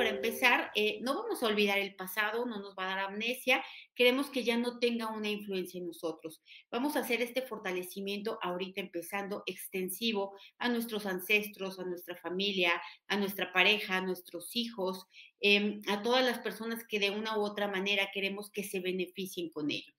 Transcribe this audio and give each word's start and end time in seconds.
Para 0.00 0.16
empezar, 0.16 0.70
eh, 0.74 0.98
no 1.02 1.12
vamos 1.14 1.42
a 1.42 1.46
olvidar 1.46 1.78
el 1.78 1.94
pasado, 1.94 2.46
no 2.46 2.58
nos 2.58 2.74
va 2.74 2.84
a 2.84 2.96
dar 2.96 2.98
amnesia, 3.00 3.62
queremos 3.94 4.30
que 4.30 4.44
ya 4.44 4.56
no 4.56 4.78
tenga 4.78 5.08
una 5.08 5.28
influencia 5.28 5.76
en 5.76 5.88
nosotros. 5.88 6.40
Vamos 6.70 6.96
a 6.96 7.00
hacer 7.00 7.20
este 7.20 7.42
fortalecimiento 7.42 8.38
ahorita 8.40 8.80
empezando 8.80 9.42
extensivo 9.44 10.34
a 10.56 10.70
nuestros 10.70 11.04
ancestros, 11.04 11.78
a 11.78 11.84
nuestra 11.84 12.16
familia, 12.16 12.80
a 13.08 13.18
nuestra 13.18 13.52
pareja, 13.52 13.98
a 13.98 14.00
nuestros 14.00 14.56
hijos, 14.56 15.04
em, 15.38 15.82
a 15.86 16.00
todas 16.00 16.24
las 16.24 16.38
personas 16.38 16.82
que 16.88 16.98
de 16.98 17.10
una 17.10 17.36
u 17.36 17.42
otra 17.42 17.68
manera 17.68 18.08
queremos 18.10 18.50
que 18.50 18.64
se 18.64 18.80
beneficien 18.80 19.50
con 19.50 19.70
ello. 19.70 19.92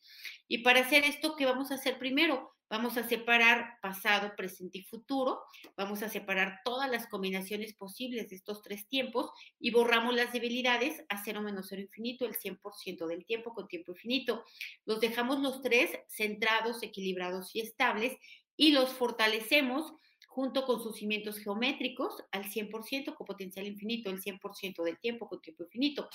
Y 0.51 0.57
para 0.57 0.81
hacer 0.81 1.05
esto, 1.05 1.37
¿qué 1.37 1.45
vamos 1.45 1.71
a 1.71 1.75
hacer 1.75 1.97
primero? 1.97 2.51
Vamos 2.69 2.97
a 2.97 3.07
separar 3.07 3.79
pasado, 3.81 4.35
presente 4.35 4.79
y 4.79 4.83
futuro. 4.83 5.39
Vamos 5.77 6.03
a 6.03 6.09
separar 6.09 6.59
todas 6.65 6.91
las 6.91 7.07
combinaciones 7.07 7.73
posibles 7.73 8.29
de 8.29 8.35
estos 8.35 8.61
tres 8.61 8.85
tiempos 8.89 9.31
y 9.61 9.71
borramos 9.71 10.13
las 10.13 10.33
debilidades 10.33 11.05
a 11.07 11.23
cero 11.23 11.41
menos 11.41 11.67
cero 11.69 11.83
infinito, 11.83 12.25
el 12.25 12.35
100% 12.35 13.07
del 13.07 13.25
tiempo 13.25 13.53
con 13.53 13.69
tiempo 13.69 13.93
infinito. 13.93 14.43
Los 14.83 14.99
dejamos 14.99 15.39
los 15.39 15.61
tres 15.61 15.97
centrados, 16.09 16.83
equilibrados 16.83 17.55
y 17.55 17.61
estables 17.61 18.17
y 18.57 18.73
los 18.73 18.89
fortalecemos 18.89 19.93
junto 20.27 20.65
con 20.65 20.81
sus 20.81 20.97
cimientos 20.97 21.39
geométricos 21.39 22.25
al 22.31 22.45
100% 22.45 23.15
con 23.15 23.25
potencial 23.25 23.67
infinito, 23.67 24.09
el 24.09 24.21
100% 24.21 24.83
del 24.83 24.97
tiempo 24.97 25.29
con 25.29 25.41
tiempo 25.41 25.63
infinito. 25.63 26.09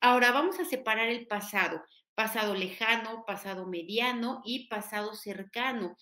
Ahora 0.00 0.30
vamos 0.30 0.58
a 0.60 0.64
separar 0.64 1.08
el 1.08 1.26
pasado 1.26 1.82
pasado 2.16 2.54
lejano, 2.54 3.24
pasado 3.26 3.66
mediano 3.66 4.42
y 4.44 4.68
pasado 4.68 5.14
cercano. 5.14 5.96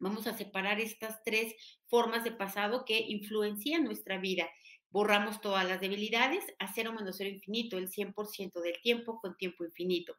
Vamos 0.00 0.26
a 0.26 0.36
separar 0.36 0.80
estas 0.80 1.22
tres 1.22 1.54
formas 1.86 2.24
de 2.24 2.32
pasado 2.32 2.84
que 2.84 2.98
influencian 2.98 3.84
nuestra 3.84 4.18
vida. 4.18 4.48
Borramos 4.88 5.40
todas 5.40 5.66
las 5.66 5.80
debilidades 5.80 6.44
a 6.58 6.72
cero 6.72 6.92
menos 6.92 7.16
cero 7.16 7.30
infinito, 7.30 7.78
el 7.78 7.88
100% 7.88 8.60
del 8.60 8.80
tiempo 8.82 9.20
con 9.20 9.36
tiempo 9.36 9.64
infinito. 9.64 10.16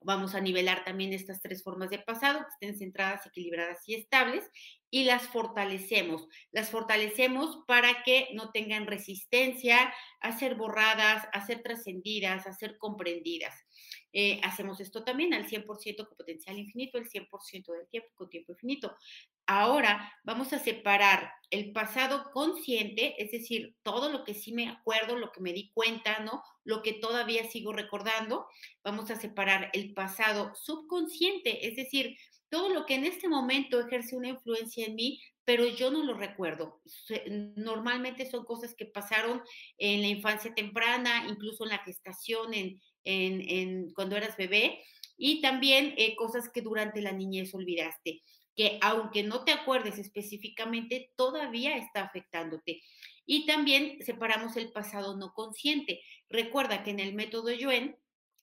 Vamos 0.00 0.34
a 0.34 0.40
nivelar 0.40 0.84
también 0.84 1.12
estas 1.12 1.42
tres 1.42 1.62
formas 1.62 1.90
de 1.90 1.98
pasado 1.98 2.40
que 2.40 2.66
estén 2.66 2.78
centradas, 2.78 3.26
equilibradas 3.26 3.86
y 3.86 3.94
estables 3.94 4.44
y 4.90 5.04
las 5.04 5.28
fortalecemos. 5.28 6.26
Las 6.52 6.70
fortalecemos 6.70 7.64
para 7.66 8.02
que 8.02 8.28
no 8.34 8.50
tengan 8.50 8.86
resistencia 8.86 9.92
a 10.20 10.38
ser 10.38 10.54
borradas, 10.54 11.26
a 11.32 11.44
ser 11.44 11.62
trascendidas, 11.62 12.46
a 12.46 12.52
ser 12.52 12.78
comprendidas. 12.78 13.54
Eh, 14.16 14.40
hacemos 14.44 14.80
esto 14.80 15.02
también 15.02 15.34
al 15.34 15.48
100% 15.48 16.06
con 16.06 16.16
potencial 16.16 16.56
infinito, 16.56 16.98
el 16.98 17.08
100% 17.08 17.72
del 17.72 17.88
tiempo 17.88 18.08
con 18.14 18.30
tiempo 18.30 18.52
infinito. 18.52 18.96
Ahora 19.44 20.12
vamos 20.22 20.52
a 20.52 20.60
separar 20.60 21.32
el 21.50 21.72
pasado 21.72 22.30
consciente, 22.32 23.20
es 23.20 23.32
decir, 23.32 23.74
todo 23.82 24.10
lo 24.10 24.22
que 24.22 24.34
sí 24.34 24.52
me 24.52 24.68
acuerdo, 24.68 25.16
lo 25.16 25.32
que 25.32 25.40
me 25.40 25.52
di 25.52 25.72
cuenta, 25.74 26.20
¿no? 26.20 26.44
Lo 26.62 26.82
que 26.82 26.92
todavía 26.92 27.50
sigo 27.50 27.72
recordando. 27.72 28.46
Vamos 28.84 29.10
a 29.10 29.16
separar 29.16 29.70
el 29.72 29.92
pasado 29.94 30.54
subconsciente, 30.54 31.66
es 31.66 31.74
decir, 31.74 32.16
todo 32.48 32.68
lo 32.68 32.86
que 32.86 32.94
en 32.94 33.04
este 33.04 33.28
momento 33.28 33.80
ejerce 33.80 34.16
una 34.16 34.28
influencia 34.28 34.86
en 34.86 34.94
mí, 34.94 35.20
pero 35.44 35.66
yo 35.66 35.90
no 35.90 36.04
lo 36.04 36.14
recuerdo. 36.14 36.80
Normalmente 37.56 38.30
son 38.30 38.44
cosas 38.44 38.76
que 38.76 38.86
pasaron 38.86 39.42
en 39.76 40.02
la 40.02 40.08
infancia 40.08 40.54
temprana, 40.54 41.26
incluso 41.28 41.64
en 41.64 41.70
la 41.70 41.78
gestación, 41.78 42.54
en, 42.54 42.80
en, 43.04 43.92
cuando 43.94 44.16
eras 44.16 44.36
bebé, 44.36 44.80
y 45.16 45.40
también 45.40 45.94
eh, 45.96 46.16
cosas 46.16 46.48
que 46.48 46.60
durante 46.60 47.00
la 47.00 47.12
niñez 47.12 47.54
olvidaste, 47.54 48.22
que 48.56 48.78
aunque 48.82 49.22
no 49.22 49.44
te 49.44 49.52
acuerdes 49.52 49.98
específicamente, 49.98 51.12
todavía 51.16 51.76
está 51.76 52.02
afectándote. 52.02 52.82
Y 53.26 53.46
también 53.46 53.98
separamos 54.04 54.56
el 54.56 54.70
pasado 54.70 55.16
no 55.16 55.32
consciente. 55.32 56.00
Recuerda 56.28 56.82
que 56.82 56.90
en 56.90 57.00
el 57.00 57.14
método 57.14 57.50
Yuen 57.52 57.96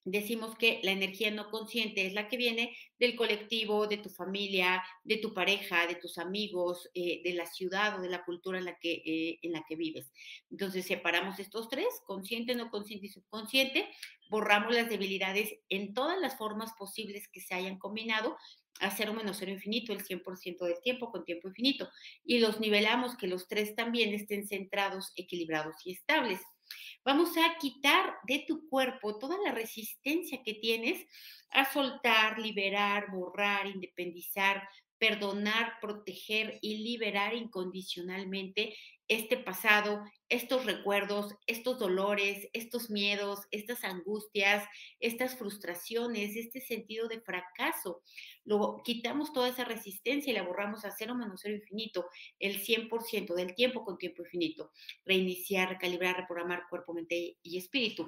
decimos 0.04 0.56
que 0.58 0.80
la 0.84 0.92
energía 0.92 1.32
no 1.32 1.50
consciente 1.50 2.06
es 2.06 2.14
la 2.14 2.28
que 2.28 2.38
viene 2.38 2.76
del 2.98 3.16
colectivo, 3.16 3.88
de 3.88 3.98
tu 3.98 4.10
familia, 4.10 4.84
de 5.04 5.18
tu 5.18 5.34
pareja, 5.34 5.88
de 5.88 5.96
tus 5.96 6.18
amigos, 6.18 6.90
eh, 6.94 7.22
de 7.24 7.34
la 7.34 7.46
ciudad 7.46 7.98
o 7.98 8.02
de 8.02 8.10
la 8.10 8.24
cultura 8.24 8.60
en 8.60 8.66
la, 8.66 8.78
que, 8.78 9.02
eh, 9.06 9.40
en 9.42 9.52
la 9.52 9.64
que 9.68 9.76
vives. 9.76 10.12
Entonces 10.50 10.86
separamos 10.86 11.40
estos 11.40 11.70
tres, 11.70 11.88
consciente, 12.06 12.56
no 12.56 12.70
consciente 12.70 13.08
y 13.08 13.10
subconsciente, 13.10 13.90
borramos 14.30 14.74
las 14.74 14.90
debilidades 14.90 15.54
en 15.70 15.94
todas 15.94 16.20
las 16.20 16.38
formas 16.38 16.72
posibles 16.78 17.28
que 17.28 17.42
se 17.42 17.54
hayan 17.54 17.78
combinado 17.78 18.38
a 18.80 18.90
cero 18.90 19.14
menos 19.14 19.38
cero 19.38 19.52
infinito, 19.52 19.94
el 19.94 20.04
100% 20.04 20.66
del 20.66 20.82
tiempo 20.82 21.12
con 21.12 21.24
tiempo 21.24 21.48
infinito, 21.48 21.90
y 22.24 22.40
los 22.40 22.60
nivelamos 22.60 23.16
que 23.16 23.28
los 23.28 23.48
tres 23.48 23.76
también 23.76 24.14
estén 24.14 24.48
centrados, 24.48 25.12
equilibrados 25.16 25.76
y 25.86 25.92
estables. 25.92 26.40
Vamos 27.04 27.36
a 27.38 27.58
quitar 27.58 28.16
de 28.28 28.46
tu 28.48 28.70
cuerpo 28.70 29.18
toda 29.18 29.38
la 29.44 29.52
resistencia 29.52 30.44
que 30.44 30.54
tienes 30.56 31.06
a 31.50 31.72
soltar, 31.72 32.40
liberar, 32.40 33.12
borrar, 33.12 33.68
independizar, 33.68 34.68
perdonar, 35.02 35.80
proteger 35.82 36.60
y 36.62 36.78
liberar 36.78 37.34
incondicionalmente 37.34 38.76
este 39.08 39.36
pasado, 39.36 40.04
estos 40.30 40.64
recuerdos, 40.66 41.34
estos 41.48 41.80
dolores, 41.80 42.48
estos 42.54 42.92
miedos, 42.92 43.40
estas 43.50 43.84
angustias, 43.84 44.64
estas 45.00 45.36
frustraciones, 45.40 46.36
este 46.36 46.62
sentido 46.62 47.08
de 47.08 47.20
fracaso. 47.20 48.04
Luego 48.46 48.84
quitamos 48.84 49.34
toda 49.34 49.50
esa 49.50 49.66
resistencia 49.66 50.32
y 50.32 50.36
la 50.36 50.44
borramos 50.44 50.86
a 50.86 50.92
cero 50.92 51.16
menos 51.16 51.42
cero 51.42 51.56
infinito, 51.56 52.06
el 52.38 52.64
100% 52.64 53.34
del 53.34 53.56
tiempo 53.56 53.84
con 53.84 53.98
tiempo 53.98 54.22
infinito. 54.22 54.72
Reiniciar, 55.04 55.70
recalibrar, 55.70 56.16
reprogramar 56.16 56.68
cuerpo, 56.70 56.94
mente 56.94 57.38
y 57.42 57.58
espíritu. 57.58 58.08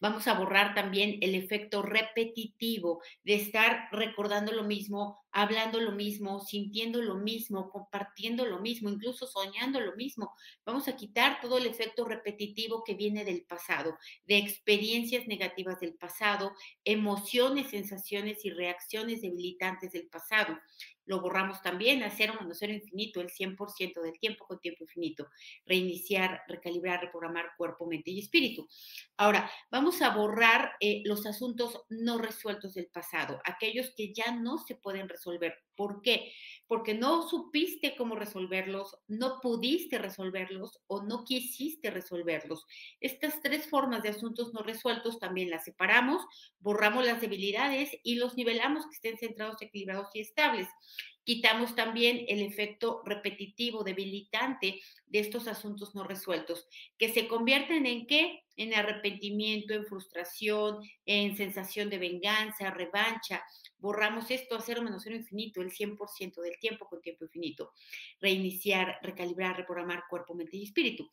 Vamos 0.00 0.28
a 0.28 0.34
borrar 0.34 0.74
también 0.74 1.18
el 1.20 1.34
efecto 1.34 1.82
repetitivo 1.82 3.02
de 3.24 3.34
estar 3.36 3.88
recordando 3.92 4.52
lo 4.52 4.64
mismo, 4.64 5.24
hablando 5.30 5.80
lo 5.80 5.92
mismo, 5.92 6.40
sintiendo 6.40 7.00
lo 7.02 7.16
mismo, 7.16 7.70
compartiendo 7.70 8.44
lo 8.46 8.60
mismo, 8.60 8.90
incluso 8.90 9.26
soñando 9.26 9.80
lo 9.80 9.96
mismo. 9.96 10.34
Vamos 10.64 10.88
a 10.88 10.96
quitar 10.96 11.40
todo 11.40 11.58
el 11.58 11.66
efecto 11.66 12.04
repetitivo 12.04 12.84
que 12.84 12.94
viene 12.94 13.24
del 13.24 13.44
pasado, 13.44 13.98
de 14.24 14.38
experiencias 14.38 15.26
negativas 15.26 15.80
del 15.80 15.94
pasado, 15.94 16.52
emociones, 16.84 17.70
sensaciones 17.70 18.44
y 18.44 18.50
reacciones 18.50 19.22
debilitantes 19.22 19.92
del 19.92 20.08
pasado 20.08 20.58
lo 21.04 21.20
borramos 21.20 21.60
también 21.62 22.02
a 22.02 22.10
cero 22.10 22.34
menos 22.40 22.58
cero 22.58 22.72
infinito, 22.72 23.20
el 23.20 23.28
100% 23.28 24.00
del 24.02 24.18
tiempo 24.18 24.46
con 24.46 24.60
tiempo 24.60 24.84
infinito. 24.84 25.28
Reiniciar, 25.66 26.42
recalibrar, 26.48 27.00
reprogramar 27.00 27.50
cuerpo, 27.56 27.86
mente 27.86 28.10
y 28.10 28.20
espíritu. 28.20 28.68
Ahora, 29.16 29.50
vamos 29.70 30.02
a 30.02 30.10
borrar 30.10 30.72
eh, 30.80 31.02
los 31.04 31.26
asuntos 31.26 31.82
no 31.88 32.18
resueltos 32.18 32.74
del 32.74 32.86
pasado, 32.86 33.40
aquellos 33.44 33.92
que 33.96 34.12
ya 34.12 34.32
no 34.32 34.58
se 34.58 34.74
pueden 34.76 35.08
resolver. 35.08 35.54
¿Por 35.74 36.02
qué? 36.02 36.32
Porque 36.66 36.94
no 36.94 37.28
supiste 37.28 37.96
cómo 37.96 38.14
resolverlos, 38.14 38.96
no 39.08 39.40
pudiste 39.40 39.98
resolverlos 39.98 40.78
o 40.86 41.02
no 41.02 41.24
quisiste 41.24 41.90
resolverlos. 41.90 42.66
Estas 43.00 43.40
tres 43.40 43.68
formas 43.68 44.02
de 44.02 44.10
asuntos 44.10 44.52
no 44.52 44.62
resueltos 44.62 45.18
también 45.18 45.50
las 45.50 45.64
separamos, 45.64 46.24
borramos 46.60 47.04
las 47.04 47.20
debilidades 47.20 47.90
y 48.02 48.16
los 48.16 48.36
nivelamos 48.36 48.84
que 48.86 48.94
estén 48.94 49.18
centrados, 49.18 49.60
equilibrados 49.62 50.08
y 50.14 50.20
estables. 50.20 50.68
Quitamos 51.24 51.76
también 51.76 52.24
el 52.26 52.42
efecto 52.42 53.02
repetitivo, 53.04 53.84
debilitante 53.84 54.80
de 55.06 55.18
estos 55.20 55.46
asuntos 55.46 55.94
no 55.94 56.02
resueltos, 56.02 56.66
que 56.98 57.12
se 57.12 57.28
convierten 57.28 57.86
en 57.86 58.06
qué? 58.06 58.42
En 58.56 58.74
arrepentimiento, 58.74 59.72
en 59.72 59.86
frustración, 59.86 60.80
en 61.06 61.36
sensación 61.36 61.90
de 61.90 61.98
venganza, 61.98 62.70
revancha. 62.70 63.44
Borramos 63.78 64.30
esto 64.32 64.56
a 64.56 64.60
cero 64.60 64.82
menos 64.82 65.04
cero 65.04 65.14
infinito, 65.14 65.62
el 65.62 65.70
100% 65.70 66.40
del 66.40 66.58
tiempo 66.58 66.86
con 66.86 67.00
tiempo 67.00 67.24
infinito. 67.24 67.72
Reiniciar, 68.20 68.98
recalibrar, 69.02 69.56
reprogramar 69.56 70.04
cuerpo, 70.10 70.34
mente 70.34 70.56
y 70.56 70.64
espíritu. 70.64 71.08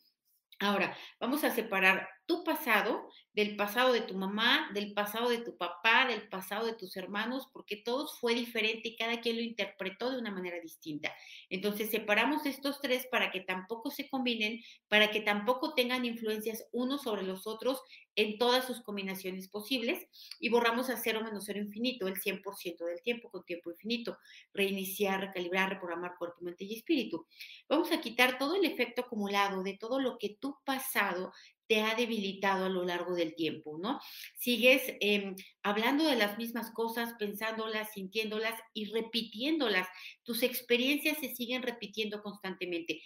Ahora, 0.62 0.94
vamos 1.18 1.42
a 1.44 1.54
separar 1.54 2.06
tu 2.30 2.44
pasado, 2.44 3.10
del 3.32 3.56
pasado 3.56 3.92
de 3.92 4.02
tu 4.02 4.14
mamá, 4.14 4.70
del 4.72 4.94
pasado 4.94 5.30
de 5.30 5.38
tu 5.38 5.56
papá, 5.56 6.06
del 6.06 6.28
pasado 6.28 6.64
de 6.64 6.74
tus 6.74 6.96
hermanos, 6.96 7.48
porque 7.52 7.76
todos 7.76 8.20
fue 8.20 8.36
diferente 8.36 8.90
y 8.90 8.96
cada 8.96 9.20
quien 9.20 9.34
lo 9.34 9.42
interpretó 9.42 10.12
de 10.12 10.18
una 10.18 10.30
manera 10.30 10.60
distinta. 10.60 11.12
Entonces 11.48 11.90
separamos 11.90 12.46
estos 12.46 12.80
tres 12.80 13.08
para 13.10 13.32
que 13.32 13.40
tampoco 13.40 13.90
se 13.90 14.08
combinen, 14.08 14.60
para 14.86 15.10
que 15.10 15.22
tampoco 15.22 15.74
tengan 15.74 16.04
influencias 16.04 16.68
unos 16.70 17.02
sobre 17.02 17.24
los 17.24 17.48
otros 17.48 17.82
en 18.14 18.38
todas 18.38 18.64
sus 18.64 18.80
combinaciones 18.80 19.48
posibles 19.48 20.06
y 20.38 20.50
borramos 20.50 20.88
a 20.88 20.96
cero 20.96 21.22
menos 21.24 21.46
cero 21.46 21.58
infinito 21.58 22.06
el 22.06 22.14
100% 22.14 22.84
del 22.84 23.02
tiempo 23.02 23.28
con 23.28 23.44
tiempo 23.44 23.72
infinito. 23.72 24.18
Reiniciar, 24.54 25.20
recalibrar, 25.20 25.70
reprogramar 25.70 26.14
cuerpo, 26.16 26.42
mente 26.42 26.64
y 26.64 26.76
espíritu. 26.76 27.26
Vamos 27.68 27.90
a 27.90 28.00
quitar 28.00 28.38
todo 28.38 28.54
el 28.54 28.64
efecto 28.64 29.02
acumulado 29.02 29.64
de 29.64 29.76
todo 29.76 29.98
lo 29.98 30.16
que 30.16 30.36
tu 30.40 30.56
pasado 30.64 31.32
te 31.70 31.82
ha 31.82 31.94
debilitado 31.94 32.64
a 32.64 32.68
lo 32.68 32.84
largo 32.84 33.14
del 33.14 33.36
tiempo, 33.36 33.78
¿no? 33.80 34.00
Sigues 34.36 34.82
eh, 35.00 35.36
hablando 35.62 36.02
de 36.04 36.16
las 36.16 36.36
mismas 36.36 36.72
cosas, 36.72 37.14
pensándolas, 37.16 37.92
sintiéndolas 37.92 38.60
y 38.74 38.86
repitiéndolas. 38.86 39.86
Tus 40.24 40.42
experiencias 40.42 41.18
se 41.18 41.32
siguen 41.32 41.62
repitiendo 41.62 42.24
constantemente. 42.24 43.00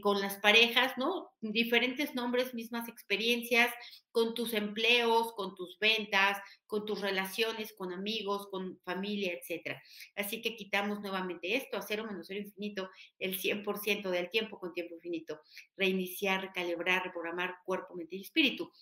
Con 0.00 0.20
las 0.20 0.36
parejas, 0.36 0.96
¿no? 0.96 1.30
Diferentes 1.40 2.14
nombres, 2.14 2.54
mismas 2.54 2.88
experiencias, 2.88 3.72
con 4.10 4.34
tus 4.34 4.54
empleos, 4.54 5.32
con 5.34 5.54
tus 5.54 5.78
ventas, 5.78 6.38
con 6.66 6.86
tus 6.86 7.00
relaciones, 7.00 7.74
con 7.76 7.92
amigos, 7.92 8.48
con 8.50 8.80
familia, 8.84 9.32
etc. 9.32 9.76
Así 10.16 10.40
que 10.40 10.56
quitamos 10.56 11.00
nuevamente 11.00 11.54
esto, 11.54 11.76
a 11.76 11.82
cero 11.82 12.04
menos 12.08 12.26
cero 12.28 12.40
infinito, 12.40 12.88
el 13.18 13.38
100% 13.38 14.10
del 14.10 14.30
tiempo 14.30 14.58
con 14.58 14.72
tiempo 14.72 14.94
infinito. 14.94 15.40
Reiniciar, 15.76 16.42
recalibrar, 16.42 17.04
reprogramar 17.04 17.56
cuerpo, 17.64 17.94
mente 17.94 18.16
y 18.16 18.22
espíritu. 18.22 18.72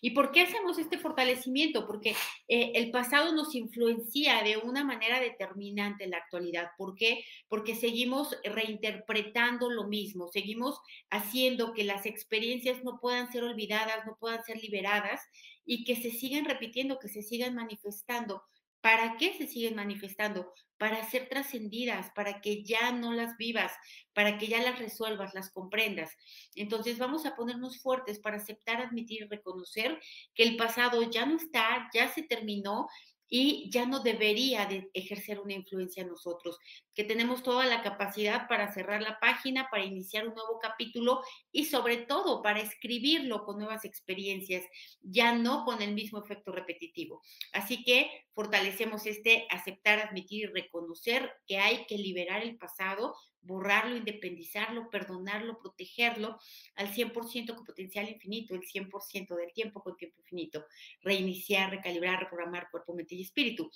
¿Y 0.00 0.10
por 0.10 0.32
qué 0.32 0.42
hacemos 0.42 0.78
este 0.78 0.98
fortalecimiento? 0.98 1.86
Porque 1.86 2.14
eh, 2.48 2.72
el 2.74 2.90
pasado 2.90 3.32
nos 3.32 3.54
influencia 3.54 4.42
de 4.42 4.56
una 4.56 4.84
manera 4.84 5.20
determinante 5.20 6.04
en 6.04 6.10
la 6.10 6.18
actualidad. 6.18 6.70
¿Por 6.76 6.94
qué? 6.94 7.24
Porque 7.48 7.74
seguimos 7.74 8.36
reinterpretando 8.44 9.70
lo 9.70 9.84
mismo, 9.84 10.28
seguimos 10.28 10.80
haciendo 11.10 11.72
que 11.72 11.84
las 11.84 12.06
experiencias 12.06 12.82
no 12.84 12.98
puedan 13.00 13.30
ser 13.32 13.44
olvidadas, 13.44 14.06
no 14.06 14.16
puedan 14.18 14.42
ser 14.44 14.58
liberadas 14.62 15.20
y 15.64 15.84
que 15.84 15.96
se 15.96 16.10
sigan 16.10 16.44
repitiendo, 16.44 16.98
que 16.98 17.08
se 17.08 17.22
sigan 17.22 17.54
manifestando. 17.54 18.42
¿Para 18.80 19.16
qué 19.16 19.34
se 19.36 19.46
siguen 19.46 19.74
manifestando? 19.74 20.52
Para 20.76 21.02
ser 21.10 21.28
trascendidas, 21.28 22.10
para 22.14 22.40
que 22.40 22.62
ya 22.62 22.92
no 22.92 23.12
las 23.12 23.36
vivas, 23.36 23.72
para 24.12 24.38
que 24.38 24.46
ya 24.46 24.62
las 24.62 24.78
resuelvas, 24.78 25.34
las 25.34 25.50
comprendas. 25.50 26.12
Entonces 26.54 26.98
vamos 26.98 27.26
a 27.26 27.34
ponernos 27.34 27.80
fuertes 27.80 28.20
para 28.20 28.36
aceptar, 28.36 28.80
admitir 28.80 29.22
y 29.22 29.28
reconocer 29.28 30.00
que 30.34 30.44
el 30.44 30.56
pasado 30.56 31.02
ya 31.10 31.26
no 31.26 31.36
está, 31.36 31.88
ya 31.92 32.08
se 32.08 32.22
terminó 32.22 32.86
y 33.28 33.70
ya 33.70 33.86
no 33.86 34.00
debería 34.00 34.66
de 34.66 34.90
ejercer 34.94 35.38
una 35.38 35.54
influencia 35.54 36.02
en 36.02 36.08
nosotros, 36.08 36.58
que 36.94 37.04
tenemos 37.04 37.42
toda 37.42 37.66
la 37.66 37.82
capacidad 37.82 38.48
para 38.48 38.72
cerrar 38.72 39.02
la 39.02 39.20
página, 39.20 39.68
para 39.70 39.84
iniciar 39.84 40.26
un 40.26 40.34
nuevo 40.34 40.58
capítulo 40.58 41.22
y 41.52 41.66
sobre 41.66 41.98
todo 41.98 42.42
para 42.42 42.60
escribirlo 42.60 43.44
con 43.44 43.58
nuevas 43.58 43.84
experiencias, 43.84 44.64
ya 45.02 45.34
no 45.34 45.64
con 45.64 45.82
el 45.82 45.94
mismo 45.94 46.22
efecto 46.22 46.52
repetitivo. 46.52 47.22
Así 47.52 47.84
que 47.84 48.10
fortalecemos 48.32 49.06
este 49.06 49.46
aceptar, 49.50 49.98
admitir 49.98 50.44
y 50.44 50.46
reconocer 50.46 51.32
que 51.46 51.58
hay 51.58 51.86
que 51.86 51.98
liberar 51.98 52.42
el 52.42 52.56
pasado, 52.56 53.14
borrarlo, 53.48 53.96
independizarlo, 53.96 54.90
perdonarlo, 54.90 55.58
protegerlo 55.58 56.38
al 56.76 56.88
100% 56.88 57.54
con 57.54 57.64
potencial 57.64 58.08
infinito, 58.08 58.54
el 58.54 58.62
100% 58.62 59.34
del 59.34 59.52
tiempo 59.52 59.82
con 59.82 59.96
tiempo 59.96 60.20
infinito, 60.20 60.66
reiniciar, 61.00 61.70
recalibrar, 61.70 62.20
reprogramar 62.20 62.70
cuerpo, 62.70 62.94
mente 62.94 63.14
y 63.14 63.22
espíritu. 63.22 63.70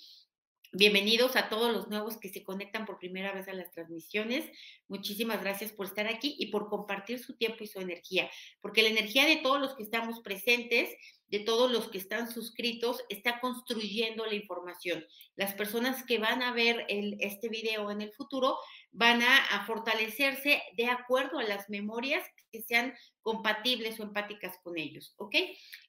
Bienvenidos 0.75 1.35
a 1.35 1.49
todos 1.49 1.71
los 1.71 1.87
nuevos 1.89 2.17
que 2.17 2.29
se 2.29 2.41
conectan 2.41 2.87
por 2.87 2.97
primera 2.97 3.31
vez 3.31 3.47
a 3.47 3.53
las 3.53 3.71
transmisiones. 3.73 4.49
Muchísimas 4.87 5.39
gracias 5.39 5.71
por 5.71 5.85
estar 5.85 6.07
aquí 6.07 6.35
y 6.39 6.47
por 6.47 6.67
compartir 6.67 7.19
su 7.19 7.37
tiempo 7.37 7.63
y 7.63 7.67
su 7.67 7.79
energía, 7.79 8.27
porque 8.59 8.81
la 8.81 8.89
energía 8.89 9.27
de 9.27 9.35
todos 9.35 9.61
los 9.61 9.75
que 9.75 9.83
estamos 9.83 10.21
presentes, 10.21 10.89
de 11.27 11.41
todos 11.41 11.71
los 11.71 11.89
que 11.91 11.99
están 11.99 12.27
suscritos, 12.27 13.03
está 13.09 13.39
construyendo 13.39 14.25
la 14.25 14.33
información. 14.33 15.05
Las 15.35 15.53
personas 15.53 16.03
que 16.07 16.17
van 16.17 16.41
a 16.41 16.53
ver 16.53 16.87
este 16.87 17.49
video 17.49 17.91
en 17.91 18.01
el 18.01 18.11
futuro 18.11 18.57
van 18.91 19.21
a 19.21 19.63
fortalecerse 19.67 20.59
de 20.75 20.87
acuerdo 20.87 21.37
a 21.37 21.43
las 21.43 21.69
memorias 21.69 22.25
que 22.51 22.63
sean 22.63 22.95
compatibles 23.21 23.99
o 23.99 24.03
empáticas 24.03 24.57
con 24.63 24.79
ellos, 24.79 25.13
¿ok? 25.17 25.35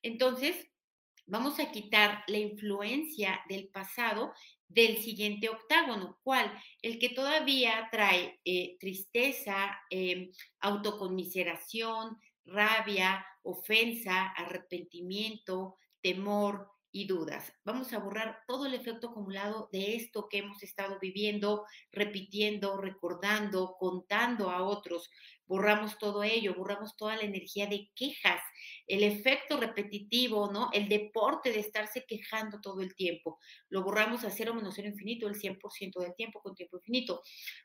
Entonces, 0.03 0.69
vamos 1.27 1.59
a 1.59 1.73
quitar 1.73 2.23
la 2.27 2.37
influencia 2.37 3.41
del 3.49 3.69
pasado 3.69 4.35
del 4.69 4.99
siguiente 4.99 5.49
octágono. 5.49 6.19
¿Cuál? 6.23 6.53
El 6.83 6.99
que 6.99 7.11
todavía 7.11 7.89
trae 7.91 8.41
eh, 8.45 8.77
tristeza, 8.79 9.79
eh, 9.91 10.31
autoconmiseración, 10.61 12.19
rabia, 12.45 13.25
ofensa, 13.43 14.29
arrepentimiento, 14.29 15.77
temor 16.01 16.74
y 16.94 17.08
dudas. 17.08 17.52
Vamos 17.64 17.93
a 17.93 17.99
borrar 17.99 18.44
todo 18.46 18.67
el 18.67 18.75
efecto 18.75 19.08
acumulado 19.08 19.69
de 19.73 19.96
esto 19.96 20.29
que 20.29 20.38
hemos 20.38 20.62
estado 20.62 20.96
viviendo, 21.00 21.67
repitiendo, 21.91 22.76
recordando, 22.76 23.75
contando 23.81 24.49
a 24.49 24.62
otros, 24.62 25.11
borramos 25.44 25.99
todo 25.99 26.23
ello, 26.23 26.55
borramos 26.55 26.96
toda 26.96 27.17
la 27.17 27.23
energía 27.23 27.67
de 27.67 27.91
quejas, 27.96 28.41
el 28.87 29.02
efecto 29.02 29.56
repetitivo, 29.56 30.52
¿no? 30.52 30.70
El 30.73 30.88
deporte 30.88 31.50
de 31.50 31.58
estarse 31.58 32.05
quejando 32.06 32.61
todo 32.61 32.81
el 32.81 32.94
tiempo. 32.94 33.41
Lo 33.69 33.82
borramos 33.82 34.23
a 34.23 34.31
cero 34.31 34.55
menos 34.55 34.75
cero 34.76 34.87
infinito 34.87 35.26
el 35.26 35.35
100% 35.35 36.00
del 36.00 36.14
tiempo 36.14 36.41
con 36.43 36.55
tiempo 36.55 36.76
infinito. 36.76 37.23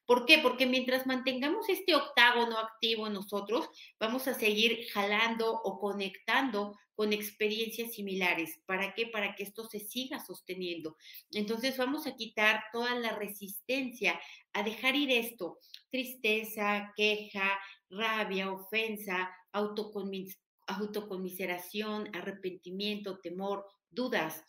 ¿Por 0.08 0.26
qué? 0.26 0.40
Porque 0.40 0.66
mientras 0.66 1.06
mantengamos 1.06 1.70
este 1.70 1.94
octágono 1.94 2.58
activo 2.58 3.06
en 3.06 3.14
nosotros, 3.14 3.70
vamos 4.00 4.28
a 4.28 4.34
seguir 4.34 4.88
jalando 4.92 5.54
o 5.54 5.80
conectando 5.80 6.76
con 7.00 7.14
experiencias 7.14 7.94
similares. 7.94 8.60
¿Para 8.66 8.94
qué? 8.94 9.08
Para 9.08 9.34
que 9.34 9.44
esto 9.44 9.64
se 9.64 9.80
siga 9.80 10.20
sosteniendo. 10.20 10.98
Entonces 11.32 11.78
vamos 11.78 12.06
a 12.08 12.18
quitar 12.18 12.62
toda 12.74 12.94
la 12.96 13.16
resistencia 13.16 14.20
a 14.52 14.64
dejar 14.64 14.98
ir 14.98 15.10
esto, 15.10 15.60
tristeza, 15.90 16.92
queja, 16.98 17.58
rabia, 17.90 18.52
ofensa, 18.52 19.34
autoconmiseración, 19.54 22.14
arrepentimiento, 22.14 23.20
temor, 23.20 23.66
dudas. 23.90 24.44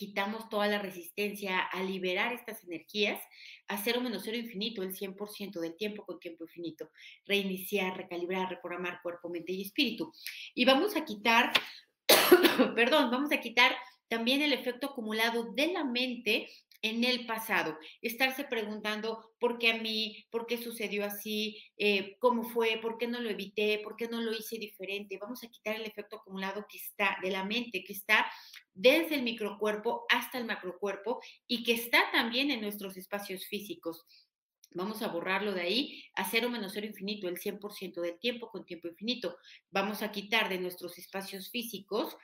Quitamos 0.00 0.48
toda 0.48 0.66
la 0.66 0.78
resistencia 0.78 1.58
a 1.58 1.82
liberar 1.82 2.32
estas 2.32 2.64
energías 2.64 3.20
a 3.68 3.76
cero 3.76 4.00
menos 4.00 4.22
cero 4.24 4.38
infinito, 4.38 4.82
el 4.82 4.96
100% 4.96 5.60
del 5.60 5.76
tiempo 5.76 6.06
con 6.06 6.18
tiempo 6.18 6.44
infinito. 6.44 6.90
Reiniciar, 7.26 7.98
recalibrar, 7.98 8.48
reprogramar 8.48 9.02
cuerpo, 9.02 9.28
mente 9.28 9.52
y 9.52 9.60
espíritu. 9.60 10.10
Y 10.54 10.64
vamos 10.64 10.96
a 10.96 11.04
quitar, 11.04 11.52
perdón, 12.74 13.10
vamos 13.10 13.30
a 13.30 13.42
quitar 13.42 13.76
también 14.08 14.40
el 14.40 14.54
efecto 14.54 14.86
acumulado 14.86 15.52
de 15.52 15.66
la 15.66 15.84
mente 15.84 16.48
en 16.82 17.04
el 17.04 17.26
pasado, 17.26 17.78
estarse 18.00 18.44
preguntando 18.44 19.32
por 19.38 19.58
qué 19.58 19.72
a 19.72 19.78
mí, 19.78 20.26
por 20.30 20.46
qué 20.46 20.58
sucedió 20.58 21.04
así, 21.04 21.62
eh, 21.76 22.16
cómo 22.18 22.44
fue, 22.44 22.78
por 22.80 22.98
qué 22.98 23.06
no 23.06 23.20
lo 23.20 23.30
evité, 23.30 23.80
por 23.82 23.96
qué 23.96 24.08
no 24.08 24.20
lo 24.20 24.32
hice 24.32 24.58
diferente. 24.58 25.18
Vamos 25.20 25.44
a 25.44 25.48
quitar 25.48 25.76
el 25.76 25.86
efecto 25.86 26.16
acumulado 26.16 26.66
que 26.68 26.78
está 26.78 27.18
de 27.22 27.30
la 27.30 27.44
mente, 27.44 27.84
que 27.84 27.92
está 27.92 28.26
desde 28.72 29.16
el 29.16 29.22
microcuerpo 29.22 30.04
hasta 30.08 30.38
el 30.38 30.44
macrocuerpo 30.44 31.20
y 31.46 31.62
que 31.64 31.72
está 31.72 32.10
también 32.12 32.50
en 32.50 32.60
nuestros 32.60 32.96
espacios 32.96 33.46
físicos. 33.46 34.06
Vamos 34.72 35.02
a 35.02 35.08
borrarlo 35.08 35.52
de 35.52 35.62
ahí 35.62 36.04
a 36.14 36.30
cero 36.30 36.48
menos 36.48 36.72
cero 36.72 36.86
infinito, 36.86 37.28
el 37.28 37.38
100% 37.38 38.00
del 38.00 38.20
tiempo 38.20 38.48
con 38.50 38.64
tiempo 38.64 38.86
infinito. 38.86 39.36
Vamos 39.72 40.00
a 40.02 40.12
quitar 40.12 40.48
de 40.48 40.60
nuestros 40.60 40.96
espacios 40.96 41.50
físicos 41.50 42.16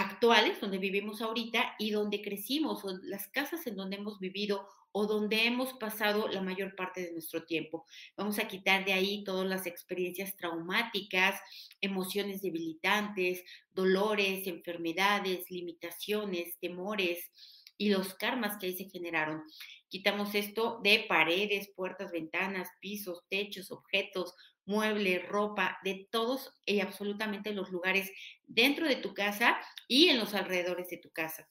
actuales, 0.00 0.60
donde 0.60 0.78
vivimos 0.78 1.20
ahorita 1.20 1.74
y 1.78 1.90
donde 1.90 2.22
crecimos, 2.22 2.84
las 3.02 3.26
casas 3.28 3.66
en 3.66 3.74
donde 3.74 3.96
hemos 3.96 4.20
vivido 4.20 4.68
o 4.92 5.06
donde 5.06 5.44
hemos 5.44 5.72
pasado 5.74 6.28
la 6.28 6.40
mayor 6.40 6.76
parte 6.76 7.02
de 7.02 7.12
nuestro 7.12 7.44
tiempo. 7.44 7.84
Vamos 8.16 8.38
a 8.38 8.46
quitar 8.46 8.84
de 8.84 8.92
ahí 8.92 9.24
todas 9.24 9.46
las 9.46 9.66
experiencias 9.66 10.36
traumáticas, 10.36 11.40
emociones 11.80 12.42
debilitantes, 12.42 13.42
dolores, 13.74 14.46
enfermedades, 14.46 15.50
limitaciones, 15.50 16.58
temores 16.60 17.30
y 17.76 17.90
los 17.90 18.14
karmas 18.14 18.56
que 18.58 18.66
ahí 18.66 18.76
se 18.76 18.88
generaron. 18.88 19.42
Quitamos 19.88 20.34
esto 20.34 20.80
de 20.82 21.06
paredes, 21.08 21.70
puertas, 21.74 22.12
ventanas, 22.12 22.68
pisos, 22.80 23.24
techos, 23.28 23.70
objetos, 23.72 24.34
muebles, 24.68 25.26
ropa, 25.26 25.78
de 25.82 26.06
todos 26.10 26.52
y 26.66 26.80
absolutamente 26.80 27.52
los 27.52 27.70
lugares 27.70 28.12
dentro 28.46 28.86
de 28.86 28.96
tu 28.96 29.14
casa 29.14 29.58
y 29.88 30.10
en 30.10 30.18
los 30.18 30.34
alrededores 30.34 30.88
de 30.90 30.98
tu 30.98 31.10
casa. 31.10 31.48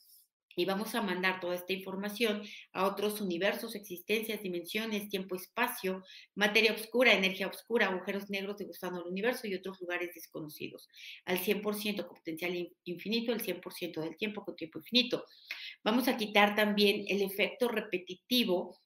y 0.59 0.65
vamos 0.65 0.95
a 0.95 1.03
mandar 1.03 1.39
toda 1.39 1.53
esta 1.53 1.71
información 1.71 2.41
a 2.73 2.87
otros 2.87 3.21
universos, 3.21 3.75
existencias, 3.75 4.41
dimensiones, 4.41 5.07
tiempo, 5.07 5.35
espacio, 5.35 6.03
materia 6.33 6.73
oscura, 6.73 7.13
energía 7.13 7.47
oscura, 7.47 7.89
agujeros 7.89 8.31
negros 8.31 8.57
de 8.57 8.65
gusano 8.65 8.97
del 8.97 9.11
universo 9.11 9.45
y 9.45 9.53
otros 9.53 9.79
lugares 9.79 10.15
desconocidos. 10.15 10.89
Al 11.25 11.37
100% 11.37 12.07
con 12.07 12.17
potencial 12.17 12.55
infinito, 12.85 13.33
el 13.33 13.41
100% 13.41 14.01
del 14.01 14.17
tiempo 14.17 14.43
con 14.43 14.55
tiempo 14.55 14.79
infinito. 14.79 15.25
Vamos 15.83 16.07
a 16.07 16.17
quitar 16.17 16.55
también 16.55 17.05
el 17.07 17.21
efecto 17.21 17.67
repetitivo 17.67 18.79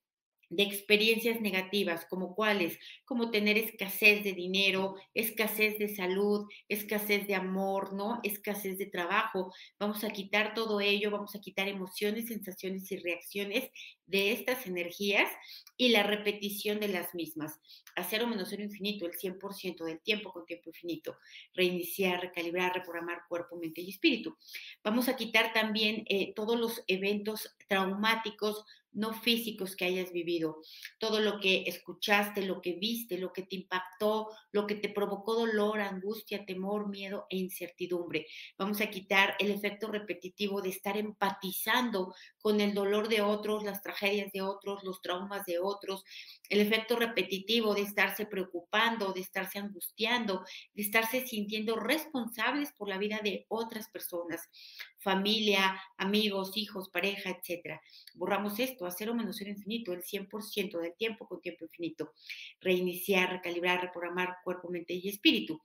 de 0.51 0.63
experiencias 0.63 1.39
negativas, 1.41 2.05
como 2.05 2.35
cuáles, 2.35 2.77
como 3.05 3.31
tener 3.31 3.57
escasez 3.57 4.23
de 4.23 4.33
dinero, 4.33 4.95
escasez 5.13 5.79
de 5.79 5.87
salud, 5.87 6.45
escasez 6.67 7.25
de 7.25 7.35
amor, 7.35 7.93
¿no? 7.93 8.19
Escasez 8.21 8.77
de 8.77 8.85
trabajo. 8.85 9.53
Vamos 9.79 10.03
a 10.03 10.09
quitar 10.11 10.53
todo 10.53 10.81
ello, 10.81 11.09
vamos 11.09 11.35
a 11.35 11.39
quitar 11.39 11.69
emociones, 11.69 12.27
sensaciones 12.27 12.91
y 12.91 12.97
reacciones 12.97 13.69
de 14.11 14.33
estas 14.33 14.67
energías 14.67 15.29
y 15.77 15.89
la 15.89 16.03
repetición 16.03 16.79
de 16.79 16.89
las 16.89 17.15
mismas. 17.15 17.59
A 17.95 18.03
cero 18.03 18.27
menos 18.27 18.49
cero 18.49 18.61
infinito, 18.61 19.05
el 19.05 19.13
100% 19.13 19.83
del 19.83 19.99
tiempo 20.01 20.31
con 20.31 20.45
tiempo 20.45 20.69
infinito. 20.69 21.17
Reiniciar, 21.55 22.21
recalibrar, 22.21 22.73
reprogramar 22.73 23.23
cuerpo, 23.27 23.57
mente 23.57 23.81
y 23.81 23.89
espíritu. 23.89 24.37
Vamos 24.83 25.09
a 25.09 25.15
quitar 25.15 25.53
también 25.53 26.05
eh, 26.07 26.33
todos 26.35 26.59
los 26.59 26.83
eventos 26.87 27.55
traumáticos 27.67 28.65
no 28.93 29.13
físicos 29.13 29.75
que 29.75 29.85
hayas 29.85 30.11
vivido, 30.11 30.61
todo 30.99 31.19
lo 31.19 31.39
que 31.39 31.63
escuchaste, 31.65 32.41
lo 32.41 32.61
que 32.61 32.73
viste, 32.73 33.17
lo 33.17 33.31
que 33.31 33.43
te 33.43 33.55
impactó, 33.55 34.29
lo 34.51 34.67
que 34.67 34.75
te 34.75 34.89
provocó 34.89 35.35
dolor, 35.35 35.79
angustia, 35.79 36.45
temor, 36.45 36.89
miedo 36.89 37.25
e 37.29 37.37
incertidumbre. 37.37 38.27
Vamos 38.57 38.81
a 38.81 38.89
quitar 38.89 39.35
el 39.39 39.51
efecto 39.51 39.87
repetitivo 39.87 40.61
de 40.61 40.69
estar 40.69 40.97
empatizando 40.97 42.13
con 42.39 42.59
el 42.59 42.73
dolor 42.73 43.07
de 43.07 43.21
otros, 43.21 43.63
las 43.63 43.81
tragedias 43.81 44.00
de 44.01 44.41
otros, 44.41 44.83
los 44.83 45.01
traumas 45.01 45.45
de 45.45 45.59
otros, 45.59 46.03
el 46.49 46.59
efecto 46.59 46.95
repetitivo 46.95 47.75
de 47.75 47.81
estarse 47.81 48.25
preocupando, 48.25 49.13
de 49.13 49.21
estarse 49.21 49.59
angustiando, 49.59 50.43
de 50.73 50.81
estarse 50.81 51.25
sintiendo 51.27 51.75
responsables 51.75 52.71
por 52.73 52.89
la 52.89 52.97
vida 52.97 53.19
de 53.23 53.45
otras 53.47 53.89
personas, 53.89 54.49
familia, 54.97 55.79
amigos, 55.97 56.57
hijos, 56.57 56.89
pareja, 56.89 57.29
etcétera. 57.29 57.79
Borramos 58.15 58.59
esto 58.59 58.85
a 58.85 58.91
cero 58.91 59.13
menos 59.13 59.37
cero 59.37 59.51
infinito, 59.51 59.93
el 59.93 60.03
100% 60.03 60.79
del 60.79 60.95
tiempo 60.95 61.27
con 61.27 61.41
tiempo 61.41 61.65
infinito. 61.65 62.13
Reiniciar, 62.59 63.29
recalibrar, 63.29 63.81
reprogramar 63.81 64.37
cuerpo, 64.43 64.69
mente 64.69 64.93
y 64.93 65.09
espíritu. 65.09 65.61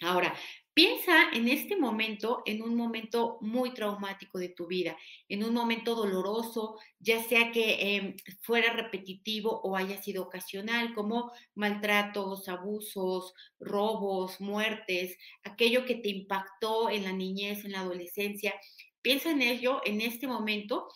Ahora, 0.00 0.34
piensa 0.74 1.30
en 1.32 1.48
este 1.48 1.76
momento, 1.76 2.42
en 2.46 2.62
un 2.62 2.74
momento 2.74 3.38
muy 3.40 3.72
traumático 3.74 4.38
de 4.38 4.48
tu 4.48 4.66
vida, 4.66 4.96
en 5.28 5.44
un 5.44 5.54
momento 5.54 5.94
doloroso, 5.94 6.78
ya 6.98 7.22
sea 7.22 7.52
que 7.52 7.96
em, 7.96 8.16
fuera 8.42 8.72
repetitivo 8.72 9.60
o 9.62 9.76
haya 9.76 10.02
sido 10.02 10.24
ocasional, 10.24 10.94
como 10.94 11.32
maltratos, 11.54 12.48
abusos, 12.48 13.34
robos, 13.60 14.40
muertes, 14.40 15.16
aquello 15.44 15.84
que 15.86 15.94
te 15.96 16.08
impactó 16.08 16.90
en 16.90 17.04
la 17.04 17.12
niñez, 17.12 17.64
en 17.64 17.72
la 17.72 17.80
adolescencia. 17.80 18.54
Piensa 19.00 19.30
en 19.30 19.42
ello 19.42 19.80
en 19.84 20.00
este 20.00 20.26
momento 20.26 20.88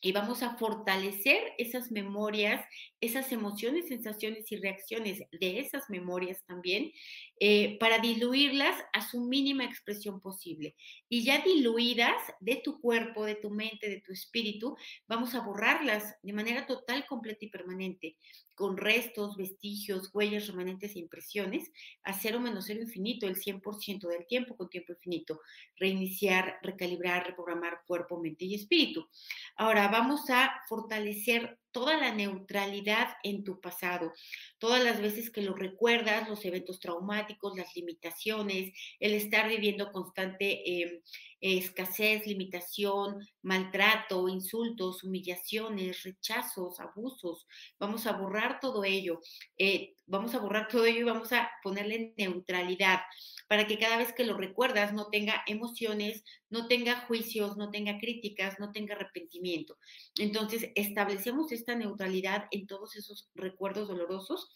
y 0.00 0.12
vamos 0.12 0.42
a 0.42 0.56
fortalecer 0.56 1.52
esas 1.58 1.90
memorias, 1.90 2.64
esas 3.00 3.32
emociones, 3.32 3.88
sensaciones 3.88 4.50
y 4.50 4.56
reacciones 4.56 5.22
de 5.30 5.60
esas 5.60 5.90
memorias 5.90 6.42
también, 6.46 6.92
eh, 7.38 7.78
para 7.78 7.98
diluirlas 7.98 8.76
a 8.92 9.06
su 9.06 9.20
mínima 9.20 9.64
expresión 9.64 10.20
posible. 10.20 10.74
Y 11.08 11.24
ya 11.24 11.42
diluidas 11.42 12.16
de 12.40 12.60
tu 12.64 12.80
cuerpo, 12.80 13.24
de 13.24 13.34
tu 13.34 13.50
mente, 13.50 13.88
de 13.88 14.00
tu 14.00 14.12
espíritu, 14.12 14.76
vamos 15.06 15.34
a 15.34 15.40
borrarlas 15.40 16.16
de 16.22 16.32
manera 16.32 16.66
total, 16.66 17.06
completa 17.06 17.44
y 17.44 17.48
permanente, 17.48 18.16
con 18.60 18.76
restos, 18.76 19.38
vestigios, 19.38 20.10
huellas, 20.12 20.46
remanentes 20.46 20.94
e 20.94 20.98
impresiones, 20.98 21.72
a 22.02 22.12
cero 22.12 22.40
menos 22.40 22.66
cero 22.66 22.82
infinito, 22.82 23.26
el 23.26 23.36
100% 23.36 24.06
del 24.06 24.26
tiempo 24.26 24.54
con 24.54 24.68
tiempo 24.68 24.92
infinito. 24.92 25.40
Reiniciar, 25.76 26.58
recalibrar, 26.60 27.26
reprogramar 27.26 27.80
cuerpo, 27.86 28.20
mente 28.20 28.44
y 28.44 28.54
espíritu. 28.54 29.08
Ahora 29.56 29.88
vamos 29.90 30.28
a 30.30 30.62
fortalecer 30.68 31.58
toda 31.72 31.96
la 31.96 32.14
neutralidad 32.14 33.08
en 33.22 33.44
tu 33.44 33.60
pasado, 33.60 34.12
todas 34.58 34.82
las 34.82 35.00
veces 35.00 35.30
que 35.30 35.42
lo 35.42 35.54
recuerdas, 35.54 36.28
los 36.28 36.44
eventos 36.44 36.80
traumáticos, 36.80 37.56
las 37.56 37.74
limitaciones, 37.76 38.72
el 38.98 39.14
estar 39.14 39.48
viviendo 39.48 39.92
constante 39.92 40.82
em, 40.82 41.00
escasez, 41.40 42.26
limitación, 42.26 43.26
maltrato, 43.42 44.28
insultos, 44.28 45.02
humillaciones, 45.04 46.02
rechazos, 46.02 46.80
abusos. 46.80 47.46
Vamos 47.78 48.06
a 48.06 48.12
borrar 48.12 48.60
todo 48.60 48.84
ello. 48.84 49.20
Eh, 49.56 49.94
vamos 50.06 50.34
a 50.34 50.38
borrar 50.38 50.68
todo 50.68 50.84
ello 50.84 51.00
y 51.00 51.04
vamos 51.04 51.32
a 51.32 51.50
ponerle 51.62 52.12
neutralidad 52.16 53.00
para 53.48 53.66
que 53.66 53.78
cada 53.78 53.96
vez 53.96 54.12
que 54.12 54.24
lo 54.24 54.36
recuerdas 54.36 54.92
no 54.92 55.06
tenga 55.06 55.42
emociones, 55.46 56.22
no 56.50 56.66
tenga 56.68 57.00
juicios, 57.06 57.56
no 57.56 57.70
tenga 57.70 57.98
críticas, 57.98 58.58
no 58.58 58.70
tenga 58.72 58.94
arrepentimiento. 58.94 59.78
Entonces, 60.18 60.70
establecemos 60.74 61.52
esta 61.60 61.74
neutralidad 61.74 62.46
en 62.50 62.66
todos 62.66 62.96
esos 62.96 63.30
recuerdos 63.34 63.88
dolorosos 63.88 64.50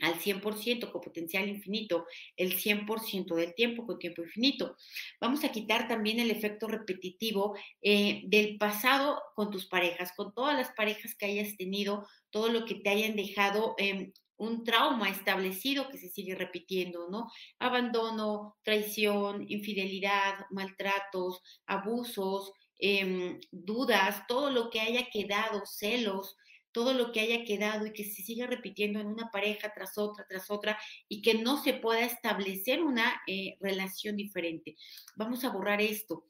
al 0.00 0.14
100% 0.18 0.90
con 0.90 1.00
potencial 1.00 1.48
infinito, 1.48 2.06
el 2.36 2.56
100% 2.56 3.34
del 3.34 3.54
tiempo 3.54 3.86
con 3.86 3.98
tiempo 3.98 4.22
infinito. 4.22 4.76
Vamos 5.20 5.44
a 5.44 5.52
quitar 5.52 5.88
también 5.88 6.18
el 6.18 6.30
efecto 6.30 6.66
repetitivo 6.66 7.56
eh, 7.80 8.22
del 8.26 8.58
pasado 8.58 9.22
con 9.34 9.50
tus 9.50 9.66
parejas, 9.66 10.12
con 10.16 10.34
todas 10.34 10.56
las 10.56 10.72
parejas 10.72 11.14
que 11.14 11.26
hayas 11.26 11.56
tenido, 11.56 12.06
todo 12.30 12.48
lo 12.48 12.64
que 12.64 12.74
te 12.76 12.90
hayan 12.90 13.14
dejado 13.14 13.74
eh, 13.78 14.12
un 14.36 14.64
trauma 14.64 15.10
establecido 15.10 15.88
que 15.88 15.98
se 15.98 16.08
sigue 16.08 16.34
repitiendo, 16.34 17.08
¿no? 17.08 17.30
Abandono, 17.60 18.56
traición, 18.62 19.44
infidelidad, 19.48 20.34
maltratos, 20.50 21.40
abusos, 21.66 22.52
em, 22.84 23.40
dudas, 23.50 24.26
todo 24.28 24.50
lo 24.50 24.68
que 24.68 24.80
haya 24.80 25.08
quedado, 25.10 25.64
celos, 25.64 26.36
todo 26.70 26.92
lo 26.92 27.12
que 27.12 27.20
haya 27.20 27.44
quedado 27.44 27.86
y 27.86 27.92
que 27.92 28.04
se 28.04 28.22
siga 28.22 28.46
repitiendo 28.46 29.00
en 29.00 29.06
una 29.06 29.30
pareja 29.30 29.72
tras 29.74 29.96
otra, 29.96 30.26
tras 30.28 30.50
otra, 30.50 30.78
y 31.08 31.22
que 31.22 31.34
no 31.34 31.62
se 31.62 31.72
pueda 31.72 32.04
establecer 32.04 32.82
una 32.82 33.22
eh, 33.26 33.56
relación 33.60 34.16
diferente. 34.16 34.76
Vamos 35.16 35.44
a 35.44 35.50
borrar 35.50 35.80
esto 35.80 36.26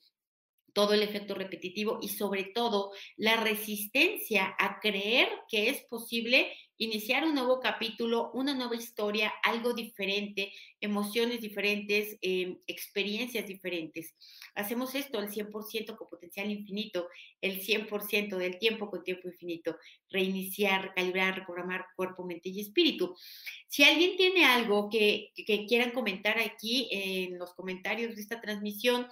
todo 0.75 0.93
el 0.93 1.03
efecto 1.03 1.35
repetitivo 1.35 1.99
y 2.03 2.09
sobre 2.09 2.45
todo 2.45 2.93
la 3.17 3.37
resistencia 3.37 4.55
a 4.59 4.81
creer 4.81 5.29
que 5.49 5.71
es 5.71 5.83
posible 5.85 6.53
iniciar 6.77 7.25
un 7.25 7.35
nuevo 7.35 7.61
capítulo, 7.61 8.31
una 8.35 8.55
nueva 8.55 8.75
historia, 8.75 9.33
algo 9.43 9.75
diferente, 9.75 10.53
emociones 10.81 11.41
diferentes, 11.41 12.19
em, 12.21 12.59
experiencias 12.67 13.47
diferentes. 13.47 14.15
Hacemos 14.55 14.95
esto 14.95 15.19
al 15.19 15.31
100% 15.31 15.97
con 15.97 16.09
potencial 16.09 16.51
infinito, 16.51 17.09
el 17.41 17.61
100% 17.61 18.39
del 18.39 18.59
tiempo 18.59 18.91
con 18.91 19.05
tiempo 19.05 19.29
infinito. 19.29 19.77
Reiniciar, 20.11 20.83
recalibrar, 20.83 21.39
reprogramar 21.39 21.87
cuerpo, 21.97 22.25
mente 22.25 22.49
y 22.49 22.61
espíritu. 22.61 23.15
Si 23.69 23.85
alguien 23.85 24.17
tiene 24.17 24.45
algo 24.45 24.89
que, 24.91 25.33
que 25.35 25.67
quieran 25.67 25.93
comentar 25.93 26.39
aquí 26.39 26.89
en 26.91 27.39
los 27.39 27.55
comentarios 27.55 28.17
de 28.17 28.21
esta 28.21 28.41
transmisión, 28.41 29.07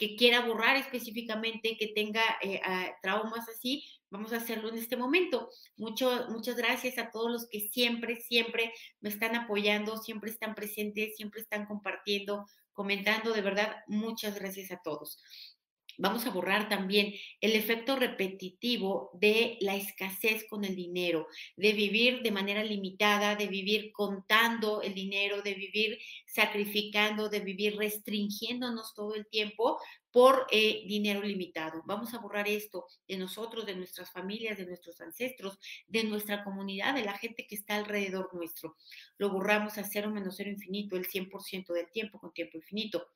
que 0.00 0.16
quiera 0.16 0.46
borrar 0.46 0.78
específicamente, 0.78 1.76
que 1.78 1.88
tenga 1.88 2.22
eh, 2.40 2.58
traumas 3.02 3.46
así, 3.50 3.84
vamos 4.08 4.32
a 4.32 4.38
hacerlo 4.38 4.70
en 4.70 4.78
este 4.78 4.96
momento. 4.96 5.50
Mucho, 5.76 6.26
muchas 6.30 6.56
gracias 6.56 6.96
a 6.96 7.10
todos 7.10 7.30
los 7.30 7.48
que 7.50 7.68
siempre, 7.68 8.16
siempre 8.16 8.72
me 9.02 9.10
están 9.10 9.36
apoyando, 9.36 9.98
siempre 9.98 10.30
están 10.30 10.54
presentes, 10.54 11.16
siempre 11.16 11.42
están 11.42 11.66
compartiendo, 11.66 12.46
comentando. 12.72 13.34
De 13.34 13.42
verdad, 13.42 13.76
muchas 13.88 14.36
gracias 14.36 14.70
a 14.72 14.80
todos. 14.82 15.22
Vamos 16.02 16.24
a 16.24 16.30
borrar 16.30 16.70
también 16.70 17.12
el 17.42 17.52
efecto 17.52 17.94
repetitivo 17.94 19.10
de 19.12 19.58
la 19.60 19.76
escasez 19.76 20.46
con 20.48 20.64
el 20.64 20.74
dinero, 20.74 21.26
de 21.56 21.74
vivir 21.74 22.22
de 22.22 22.30
manera 22.30 22.64
limitada, 22.64 23.36
de 23.36 23.48
vivir 23.48 23.92
contando 23.92 24.80
el 24.80 24.94
dinero, 24.94 25.42
de 25.42 25.52
vivir 25.52 25.98
sacrificando, 26.26 27.28
de 27.28 27.40
vivir 27.40 27.76
restringiéndonos 27.76 28.94
todo 28.94 29.14
el 29.14 29.26
tiempo 29.26 29.78
por 30.12 30.46
eh, 30.50 30.84
dinero 30.86 31.22
limitado. 31.22 31.82
Vamos 31.86 32.14
a 32.14 32.18
borrar 32.18 32.48
esto 32.48 32.86
de 33.06 33.16
nosotros, 33.16 33.66
de 33.66 33.76
nuestras 33.76 34.10
familias, 34.10 34.58
de 34.58 34.66
nuestros 34.66 35.00
ancestros, 35.00 35.58
de 35.86 36.04
nuestra 36.04 36.42
comunidad, 36.44 36.94
de 36.94 37.04
la 37.04 37.16
gente 37.16 37.46
que 37.46 37.54
está 37.54 37.76
alrededor 37.76 38.32
nuestro. 38.34 38.76
Lo 39.18 39.30
borramos 39.30 39.78
a 39.78 39.84
cero 39.84 40.10
menos 40.10 40.36
cero 40.36 40.50
infinito, 40.50 40.96
el 40.96 41.06
100% 41.06 41.72
del 41.72 41.90
tiempo 41.90 42.18
con 42.18 42.32
tiempo 42.32 42.56
infinito. 42.58 43.08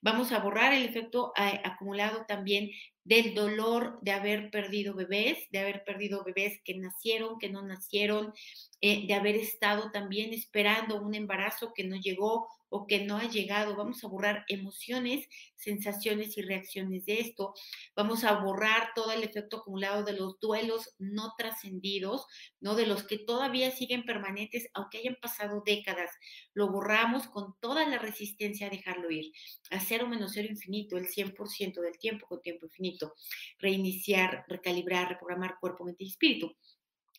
Vamos 0.00 0.32
a 0.32 0.40
borrar 0.40 0.72
el 0.72 0.84
efecto 0.84 1.32
eh, 1.36 1.60
acumulado 1.64 2.24
también 2.26 2.70
del 3.04 3.34
dolor 3.34 3.98
de 4.02 4.12
haber 4.12 4.50
perdido 4.50 4.94
bebés, 4.94 5.38
de 5.50 5.58
haber 5.58 5.84
perdido 5.84 6.22
bebés 6.24 6.60
que 6.64 6.74
nacieron, 6.74 7.38
que 7.38 7.50
no 7.50 7.62
nacieron, 7.62 8.32
eh, 8.80 9.06
de 9.06 9.14
haber 9.14 9.36
estado 9.36 9.90
también 9.90 10.32
esperando 10.32 11.00
un 11.00 11.14
embarazo 11.14 11.72
que 11.74 11.84
no 11.84 11.96
llegó 11.96 12.48
o 12.72 12.86
que 12.86 13.04
no 13.04 13.18
ha 13.18 13.28
llegado. 13.28 13.76
Vamos 13.76 14.02
a 14.02 14.08
borrar 14.08 14.44
emociones, 14.48 15.28
sensaciones 15.54 16.36
y 16.38 16.42
reacciones 16.42 17.04
de 17.04 17.20
esto. 17.20 17.54
Vamos 17.94 18.24
a 18.24 18.40
borrar 18.40 18.88
todo 18.94 19.12
el 19.12 19.22
efecto 19.22 19.58
acumulado 19.58 20.04
de 20.04 20.14
los 20.14 20.40
duelos 20.40 20.94
no 20.98 21.34
trascendidos, 21.36 22.26
¿no? 22.60 22.74
De 22.74 22.86
los 22.86 23.04
que 23.04 23.18
todavía 23.18 23.70
siguen 23.70 24.04
permanentes, 24.04 24.68
aunque 24.72 24.98
hayan 24.98 25.16
pasado 25.20 25.62
décadas. 25.64 26.10
Lo 26.54 26.72
borramos 26.72 27.28
con 27.28 27.54
toda 27.60 27.86
la 27.86 27.98
resistencia 27.98 28.66
a 28.66 28.70
dejarlo 28.70 29.10
ir. 29.10 29.32
A 29.70 29.78
cero 29.78 30.08
menos 30.08 30.32
cero 30.32 30.48
infinito, 30.50 30.96
el 30.96 31.06
100% 31.06 31.80
del 31.82 31.98
tiempo 31.98 32.26
con 32.26 32.40
tiempo 32.40 32.66
infinito. 32.66 33.14
Reiniciar, 33.58 34.44
recalibrar, 34.48 35.10
reprogramar 35.10 35.58
cuerpo, 35.60 35.84
mente 35.84 36.04
y 36.04 36.08
espíritu. 36.08 36.56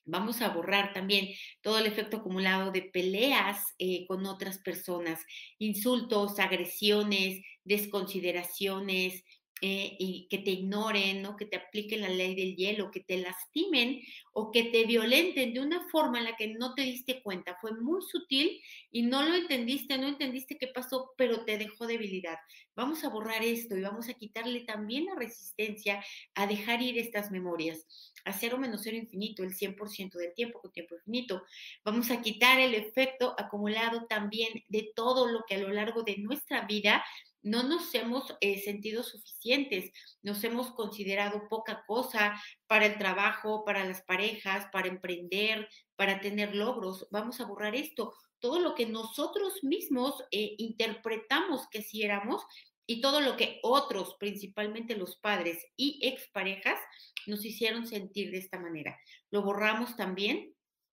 Vamos 0.06 0.42
a 0.42 0.50
borrar 0.50 0.94
también 0.94 1.30
todo 1.62 1.78
el 1.78 1.86
efecto 1.86 2.18
acumulado 2.18 2.72
de 2.72 2.82
peleas 2.82 3.64
eh, 3.80 4.06
con 4.08 4.26
otras 4.26 4.60
personas, 4.60 5.20
insultos, 5.60 6.40
agresiones, 6.40 7.42
desconsideraciones, 7.64 9.24
eh, 9.66 9.96
y 9.98 10.28
que 10.30 10.40
te 10.40 10.52
ignoren, 10.52 11.22
¿no? 11.22 11.38
que 11.38 11.46
te 11.46 11.56
apliquen 11.56 12.02
la 12.02 12.10
ley 12.10 12.36
del 12.36 12.58
hielo, 12.58 12.92
que 12.92 13.00
te 13.00 13.16
lastimen 13.16 14.02
o 14.34 14.52
que 14.52 14.66
te 14.66 14.84
violenten 14.84 15.54
de 15.54 15.62
una 15.62 15.88
forma 15.90 16.20
en 16.20 16.26
la 16.26 16.36
que 16.36 16.50
no 16.50 16.74
te 16.74 16.82
diste 16.82 17.22
cuenta. 17.24 17.58
Fue 17.62 17.72
muy 17.72 18.02
sutil 18.02 18.60
y 18.92 19.04
no 19.04 19.24
lo 19.24 19.34
entendiste, 19.36 19.98
no 19.98 20.10
entendiste 20.10 20.58
qué 20.58 20.68
pasó, 20.68 20.83
pero 21.18 21.46
te 21.46 21.58
dejó 21.58 21.88
debilidad. 21.88 22.38
Vamos 22.76 23.04
a 23.04 23.10
borrar 23.10 23.44
esto 23.44 23.78
y 23.78 23.82
vamos 23.82 24.10
a 24.10 24.14
quitarle 24.14 24.62
también 24.62 25.06
la 25.06 25.16
resistencia 25.16 26.04
a 26.36 26.48
dejar 26.48 26.82
ir 26.82 26.98
estas 26.98 27.32
memorias. 27.32 27.86
A 28.26 28.34
cero 28.34 28.58
menos 28.58 28.82
cero 28.84 28.98
infinito, 28.98 29.44
el 29.44 29.54
100% 29.56 30.18
del 30.18 30.34
tiempo 30.34 30.60
con 30.60 30.72
tiempo 30.72 30.96
infinito. 30.96 31.44
Vamos 31.84 32.12
a 32.12 32.22
quitar 32.22 32.60
el 32.60 32.74
efecto 32.74 33.36
acumulado 33.38 34.06
también 34.06 34.64
de 34.68 34.92
todo 34.96 35.28
lo 35.28 35.44
que 35.48 35.56
a 35.56 35.60
lo 35.60 35.70
largo 35.70 36.04
de 36.04 36.18
nuestra 36.18 36.66
vida 36.66 37.04
no 37.44 37.64
nos 37.64 37.94
hemos 37.94 38.36
eh, 38.42 38.60
sentido 38.62 39.04
suficientes, 39.04 39.92
nos 40.22 40.44
hemos 40.44 40.72
considerado 40.72 41.48
poca 41.50 41.84
cosa 41.86 42.42
para 42.68 42.86
el 42.86 42.98
trabajo, 42.98 43.66
para 43.66 43.86
las 43.86 44.02
parejas, 44.02 44.66
para 44.72 44.88
emprender, 44.88 45.68
para 45.96 46.22
tener 46.22 46.56
logros. 46.56 47.08
Vamos 47.12 47.40
a 47.40 47.46
borrar 47.46 47.76
esto. 47.76 48.14
Todo 48.40 48.60
lo 48.60 48.76
que 48.76 48.86
nosotros 48.86 49.64
mismos 49.64 50.24
eh, 50.32 50.56
interpretamos 50.58 51.68
que 51.70 51.82
si 51.82 52.04
éramos 52.04 52.44
y 52.86 53.02
todo 53.02 53.22
lo 53.22 53.38
que 53.38 53.60
otros, 53.64 54.16
principalmente 54.20 54.96
los 54.96 55.18
padres 55.18 55.66
y 55.78 56.00
exparejas, 56.06 56.80
nos 57.28 57.46
hicieron 57.46 57.88
sentir 57.88 58.32
de 58.32 58.40
esta 58.40 58.60
manera. 58.60 58.98
Lo 59.32 59.42
borramos 59.42 59.96
también 59.96 60.53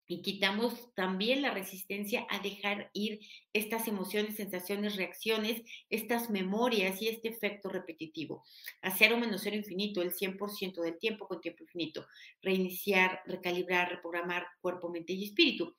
y 0.09 0.23
quitamos 0.23 0.93
también 0.95 1.43
la 1.43 1.53
resistencia 1.53 2.27
a 2.31 2.39
dejar 2.39 2.91
ir 2.95 3.21
estas 3.53 3.87
emociones, 3.87 4.37
sensaciones, 4.37 4.97
reacciones, 4.97 5.63
estas 5.91 6.31
memorias 6.31 7.01
y 7.03 7.09
este 7.09 7.29
efecto 7.29 7.69
repetitivo. 7.69 8.43
A 8.81 8.91
cero 8.91 9.19
menos 9.19 9.43
cero 9.45 9.57
infinito, 9.57 10.01
el 10.01 10.15
100% 10.15 10.81
del 10.81 10.99
tiempo 10.99 11.29
con 11.29 11.43
tiempo 11.43 11.63
infinito. 11.63 12.07
Reiniciar, 12.41 13.21
recalibrar, 13.27 13.91
reprogramar 13.91 14.47
cuerpo, 14.63 14.89
mente 14.89 15.13
y 15.13 15.25
espíritu. 15.25 15.77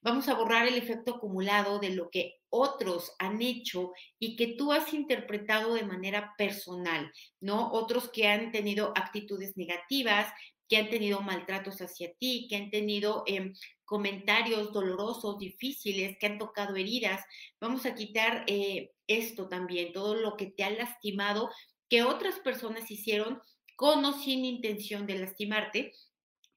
Vamos 0.00 0.28
a 0.28 0.34
borrar 0.34 0.68
el 0.68 0.74
efecto 0.74 1.16
acumulado 1.16 1.78
de 1.80 1.90
lo 1.90 2.08
que 2.08 2.36
otros 2.50 3.12
han 3.18 3.42
hecho 3.42 3.92
y 4.18 4.36
que 4.36 4.48
tú 4.48 4.72
has 4.72 4.92
interpretado 4.92 5.74
de 5.74 5.84
manera 5.84 6.34
personal, 6.36 7.10
¿no? 7.40 7.72
Otros 7.72 8.10
que 8.10 8.28
han 8.28 8.52
tenido 8.52 8.92
actitudes 8.94 9.56
negativas, 9.56 10.32
que 10.72 10.78
han 10.78 10.88
tenido 10.88 11.20
maltratos 11.20 11.82
hacia 11.82 12.14
ti, 12.14 12.46
que 12.48 12.56
han 12.56 12.70
tenido 12.70 13.24
em, 13.26 13.52
comentarios 13.84 14.72
dolorosos, 14.72 15.38
difíciles, 15.38 16.16
que 16.18 16.24
han 16.24 16.38
tocado 16.38 16.76
heridas. 16.76 17.22
Vamos 17.60 17.84
a 17.84 17.94
quitar 17.94 18.46
eh, 18.46 18.90
esto 19.06 19.50
también, 19.50 19.92
todo 19.92 20.14
lo 20.14 20.34
que 20.34 20.46
te 20.46 20.64
ha 20.64 20.70
lastimado, 20.70 21.50
que 21.90 22.04
otras 22.04 22.38
personas 22.38 22.90
hicieron 22.90 23.38
con 23.76 24.02
o 24.06 24.14
sin 24.14 24.46
intención 24.46 25.06
de 25.06 25.18
lastimarte 25.18 25.92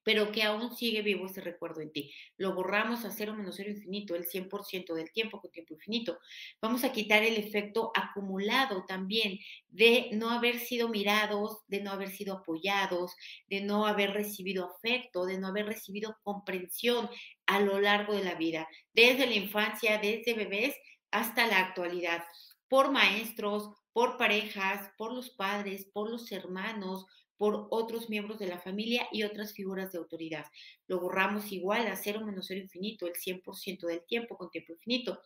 pero 0.06 0.30
que 0.30 0.44
aún 0.44 0.76
sigue 0.76 1.02
vivo 1.02 1.26
ese 1.26 1.40
recuerdo 1.40 1.80
en 1.80 1.90
ti. 1.90 2.12
Lo 2.36 2.54
borramos 2.54 3.04
a 3.04 3.10
cero 3.10 3.34
menos 3.34 3.56
cero 3.56 3.70
infinito, 3.70 4.14
el 4.14 4.24
100% 4.24 4.94
del 4.94 5.10
tiempo 5.10 5.40
con 5.40 5.50
tiempo 5.50 5.74
infinito. 5.74 6.20
Vamos 6.62 6.84
a 6.84 6.92
quitar 6.92 7.24
el 7.24 7.36
efecto 7.36 7.90
acumulado 7.92 8.84
también 8.86 9.40
de 9.68 10.10
no 10.12 10.30
haber 10.30 10.60
sido 10.60 10.88
mirados, 10.88 11.64
de 11.66 11.80
no 11.80 11.90
haber 11.90 12.10
sido 12.10 12.36
apoyados, 12.36 13.16
de 13.48 13.62
no 13.62 13.84
haber 13.84 14.12
recibido 14.12 14.76
afecto, 14.76 15.26
de 15.26 15.38
no 15.40 15.48
haber 15.48 15.66
recibido 15.66 16.16
comprensión 16.22 17.10
a 17.46 17.58
lo 17.58 17.80
largo 17.80 18.14
de 18.14 18.22
la 18.22 18.36
vida, 18.36 18.68
desde 18.92 19.26
la 19.26 19.34
infancia, 19.34 19.98
desde 19.98 20.34
bebés 20.34 20.76
hasta 21.10 21.48
la 21.48 21.58
actualidad, 21.58 22.22
por 22.68 22.92
maestros, 22.92 23.70
por 23.92 24.18
parejas, 24.18 24.88
por 24.96 25.12
los 25.12 25.30
padres, 25.30 25.84
por 25.92 26.08
los 26.08 26.30
hermanos, 26.30 27.06
por 27.36 27.66
otros 27.70 28.08
miembros 28.08 28.38
de 28.38 28.46
la 28.46 28.58
familia 28.58 29.08
y 29.12 29.22
otras 29.22 29.52
figuras 29.52 29.92
de 29.92 29.98
autoridad. 29.98 30.46
Lo 30.86 31.00
borramos 31.00 31.52
igual 31.52 31.86
a 31.86 31.96
cero 31.96 32.22
menos 32.24 32.46
cero 32.48 32.60
infinito, 32.60 33.06
el 33.06 33.14
100% 33.14 33.86
del 33.86 34.04
tiempo 34.06 34.36
con 34.36 34.50
tiempo 34.50 34.72
infinito. 34.72 35.20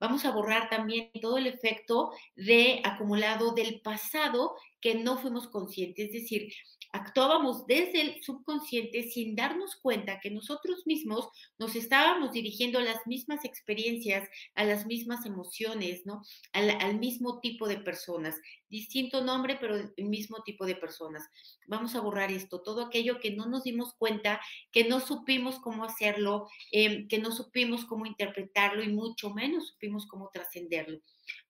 Vamos 0.00 0.24
a 0.24 0.30
borrar 0.30 0.68
también 0.68 1.10
todo 1.20 1.38
el 1.38 1.46
efecto 1.46 2.12
de 2.34 2.80
acumulado 2.84 3.52
del 3.52 3.80
pasado 3.80 4.54
que 4.80 4.96
no 4.96 5.16
fuimos 5.16 5.46
conscientes, 5.48 6.06
es 6.06 6.22
decir, 6.22 6.52
actuábamos 6.92 7.66
desde 7.66 8.02
el 8.02 8.22
subconsciente 8.22 9.04
sin 9.04 9.34
darnos 9.34 9.76
cuenta 9.76 10.20
que 10.20 10.30
nosotros 10.30 10.86
mismos 10.86 11.28
nos 11.58 11.74
estábamos 11.74 12.32
dirigiendo 12.32 12.78
a 12.78 12.82
las 12.82 13.06
mismas 13.06 13.44
experiencias, 13.44 14.28
a 14.54 14.64
las 14.64 14.84
mismas 14.86 15.24
emociones, 15.24 16.02
¿no? 16.04 16.22
Al, 16.52 16.70
al, 16.70 16.98
mismo 16.98 17.40
tipo 17.40 17.66
de 17.66 17.78
personas. 17.78 18.36
Distinto 18.68 19.24
nombre, 19.24 19.56
pero 19.58 19.76
el 19.76 20.08
mismo 20.08 20.42
tipo 20.42 20.66
de 20.66 20.76
personas. 20.76 21.28
Vamos 21.66 21.94
a 21.94 22.00
borrar 22.00 22.30
esto, 22.30 22.60
todo 22.60 22.84
aquello 22.84 23.20
que 23.20 23.30
no 23.30 23.46
nos 23.46 23.64
dimos 23.64 23.94
cuenta, 23.94 24.40
que 24.70 24.84
no 24.84 25.00
supimos 25.00 25.58
cómo 25.58 25.84
hacerlo, 25.84 26.48
eh, 26.70 27.06
que 27.08 27.18
no 27.18 27.32
supimos 27.32 27.84
cómo 27.84 28.06
interpretarlo 28.06 28.82
y 28.82 28.88
mucho 28.88 29.30
menos 29.30 29.68
supimos 29.68 30.06
cómo 30.06 30.30
trascenderlo. 30.32 31.00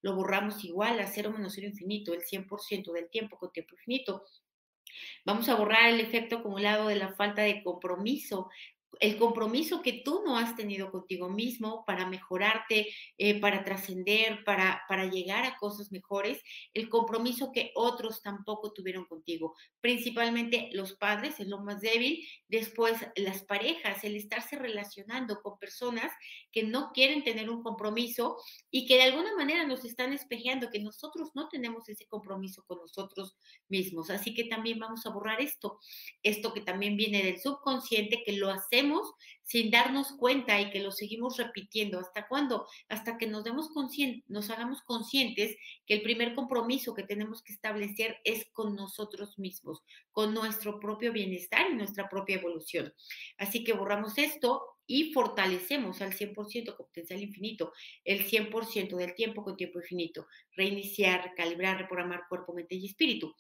Lo 0.03 0.15
borramos 0.15 0.65
igual 0.65 1.01
a 1.01 1.07
cero 1.07 1.33
menos 1.33 1.55
cero 1.55 1.67
infinito, 1.67 2.13
el 2.13 2.23
100% 2.23 2.93
del 2.93 3.09
tiempo 3.11 3.39
con 3.39 3.53
tiempo 3.53 3.75
infinito. 3.75 4.25
Vamos 5.25 5.49
a 5.49 5.55
borrar 5.55 5.89
el 5.89 6.01
efecto 6.01 6.37
acumulado 6.37 6.89
de 6.89 6.97
la 6.97 7.15
falta 7.15 7.43
de 7.43 7.63
compromiso 7.63 8.51
el 9.01 9.17
compromiso 9.17 9.83
que 9.83 10.03
tú 10.05 10.23
no 10.25 10.37
has 10.37 10.57
tenido 10.57 10.91
contigo 10.91 11.29
mismo 11.29 11.85
para 11.87 12.07
mejorarte, 12.07 12.89
eh, 13.19 13.41
para 13.41 13.65
trascender, 13.65 14.45
para, 14.45 14.83
para 14.89 15.07
llegar 15.07 15.45
a 15.45 15.57
cosas 15.57 15.91
mejores, 15.93 16.41
el 16.75 16.89
compromiso 16.89 17.53
que 17.53 17.73
otros 17.75 18.23
tampoco 18.23 18.73
tuvieron 18.73 19.05
contigo, 19.07 19.55
principalmente 19.81 20.69
los 20.73 20.95
padres, 20.95 21.41
es 21.41 21.49
lo 21.49 21.63
más 21.63 21.81
débil, 21.81 22.27
después 22.49 22.99
las 23.17 23.43
parejas, 23.45 24.05
el 24.05 24.17
estarse 24.17 24.57
relacionando 24.57 25.41
con 25.41 25.59
personas 25.59 26.13
que 26.51 26.63
no 26.63 26.91
quieren 26.93 27.25
tener 27.25 27.51
un 27.51 27.63
compromiso 27.63 28.37
y 28.71 28.87
que 28.87 28.97
de 28.97 29.05
alguna 29.05 29.35
manera 29.37 29.67
nos 29.67 29.85
están 29.85 30.13
espejeando 30.13 30.71
que 30.71 30.81
nosotros 30.81 31.31
no 31.35 31.49
tenemos 31.49 31.89
ese 31.89 32.07
compromiso 32.07 32.63
con 32.67 32.79
nosotros 32.79 33.37
mismos. 33.69 34.11
Así 34.11 34.35
que 34.35 34.45
también 34.45 34.79
vamos 34.79 35.07
a 35.07 35.11
borrar 35.11 35.41
esto, 35.41 35.79
esto 36.23 36.53
que 36.53 36.61
también 36.61 36.97
viene 36.97 37.23
del 37.23 37.41
subconsciente, 37.41 38.23
que 38.25 38.33
lo 38.33 38.51
hacemos 38.51 38.82
sin 39.43 39.71
darnos 39.71 40.13
cuenta 40.13 40.61
y 40.61 40.71
que 40.71 40.81
lo 40.81 40.93
seguimos 40.93 41.37
repitiendo. 41.37 41.99
¿Hasta 41.99 42.27
cuándo? 42.27 42.67
Hasta 42.89 43.19
que 43.19 43.27
nos, 43.27 43.45
demos 43.45 43.71
nos 44.29 44.51
hagamos 44.51 44.83
conscientes 44.83 45.57
que 45.87 45.95
el 45.95 46.03
primer 46.03 46.35
compromiso 46.35 46.95
que 46.95 47.03
tenemos 47.03 47.43
que 47.43 47.53
establecer 47.53 48.19
es 48.25 48.47
con 48.53 48.75
nosotros 48.77 49.39
mismos, 49.39 49.83
con 50.11 50.33
nuestro 50.35 50.81
propio 50.81 51.13
bienestar 51.13 51.71
y 51.71 51.75
nuestra 51.75 52.09
propia 52.09 52.37
evolución. 52.37 52.95
Así 53.39 53.65
que 53.65 53.73
borramos 53.73 54.19
esto 54.19 54.63
y 54.87 55.13
fortalecemos 55.13 56.01
al 56.03 56.13
100% 56.13 56.77
con 56.77 56.87
potencial 56.87 57.23
infinito, 57.23 57.73
el 58.05 58.27
100% 58.27 58.97
del 58.97 59.15
tiempo 59.15 59.45
con 59.45 59.57
tiempo 59.57 59.79
infinito, 59.79 60.27
reiniciar, 60.57 61.35
calibrar, 61.35 61.79
reprogramar 61.79 62.25
cuerpo, 62.29 62.53
mente 62.53 62.75
y 62.75 62.87
espíritu. 62.87 63.35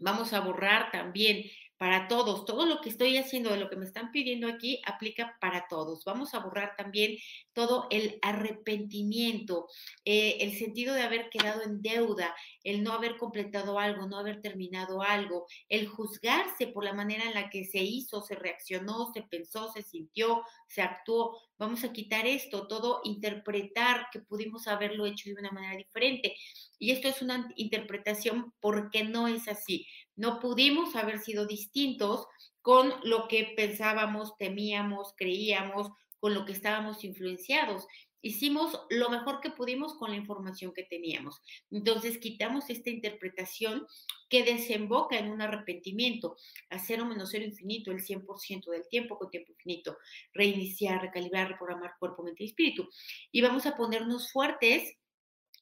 Vamos 0.00 0.32
a 0.32 0.40
borrar 0.40 0.90
también 0.90 1.44
para 1.80 2.08
todos. 2.08 2.44
Todo 2.44 2.66
lo 2.66 2.82
que 2.82 2.90
estoy 2.90 3.16
haciendo, 3.16 3.48
de 3.48 3.56
lo 3.56 3.70
que 3.70 3.76
me 3.76 3.86
están 3.86 4.12
pidiendo 4.12 4.48
aquí, 4.48 4.82
aplica 4.84 5.38
para 5.40 5.66
todos. 5.66 6.04
Vamos 6.04 6.34
a 6.34 6.40
borrar 6.40 6.76
también 6.76 7.16
todo 7.54 7.86
el 7.90 8.18
arrepentimiento, 8.20 9.66
eh, 10.04 10.36
el 10.40 10.58
sentido 10.58 10.92
de 10.92 11.00
haber 11.00 11.30
quedado 11.30 11.62
en 11.62 11.80
deuda, 11.80 12.36
el 12.64 12.82
no 12.82 12.92
haber 12.92 13.16
completado 13.16 13.78
algo, 13.78 14.06
no 14.06 14.18
haber 14.18 14.42
terminado 14.42 15.00
algo, 15.00 15.46
el 15.70 15.88
juzgarse 15.88 16.66
por 16.66 16.84
la 16.84 16.92
manera 16.92 17.24
en 17.24 17.32
la 17.32 17.48
que 17.48 17.64
se 17.64 17.78
hizo, 17.78 18.20
se 18.20 18.34
reaccionó, 18.34 19.10
se 19.14 19.22
pensó, 19.22 19.72
se 19.72 19.82
sintió, 19.82 20.42
se 20.66 20.82
actuó. 20.82 21.40
Vamos 21.56 21.82
a 21.84 21.94
quitar 21.94 22.26
esto, 22.26 22.68
todo 22.68 23.00
interpretar 23.04 24.08
que 24.12 24.20
pudimos 24.20 24.68
haberlo 24.68 25.06
hecho 25.06 25.30
de 25.30 25.40
una 25.40 25.50
manera 25.50 25.78
diferente. 25.78 26.36
Y 26.80 26.90
esto 26.90 27.06
es 27.06 27.22
una 27.22 27.48
interpretación 27.54 28.52
porque 28.58 29.04
no 29.04 29.28
es 29.28 29.46
así 29.46 29.86
No 30.16 30.40
pudimos 30.40 30.96
haber 30.96 31.20
sido 31.20 31.46
distintos 31.46 32.26
con 32.62 32.92
lo 33.04 33.28
que 33.28 33.52
pensábamos, 33.56 34.36
temíamos, 34.36 35.14
creíamos, 35.16 35.90
con 36.18 36.34
lo 36.34 36.44
que 36.44 36.52
estábamos 36.52 37.04
influenciados 37.04 37.86
hicimos 38.22 38.78
lo 38.90 39.08
mejor 39.10 39.40
que 39.40 39.50
pudimos 39.50 39.94
con 39.94 40.10
la 40.10 40.16
información 40.16 40.72
que 40.74 40.84
teníamos. 40.84 41.40
Entonces 41.70 42.18
quitamos 42.18 42.68
esta 42.68 42.90
interpretación 42.90 43.86
que 44.28 44.44
desemboca 44.44 45.18
en 45.18 45.30
un 45.30 45.42
arrepentimiento, 45.42 46.36
a 46.68 46.78
cero 46.78 47.04
menos 47.04 47.30
cero 47.32 47.44
infinito, 47.44 47.90
el 47.90 48.02
100% 48.02 48.70
del 48.70 48.86
tiempo 48.88 49.18
con 49.18 49.30
tiempo 49.30 49.52
infinito, 49.52 49.96
reiniciar, 50.32 51.00
recalibrar, 51.00 51.48
reprogramar 51.48 51.94
cuerpo, 51.98 52.22
mente 52.22 52.44
y 52.44 52.48
espíritu. 52.48 52.88
Y 53.32 53.40
vamos 53.40 53.66
a 53.66 53.76
ponernos 53.76 54.30
fuertes 54.30 54.96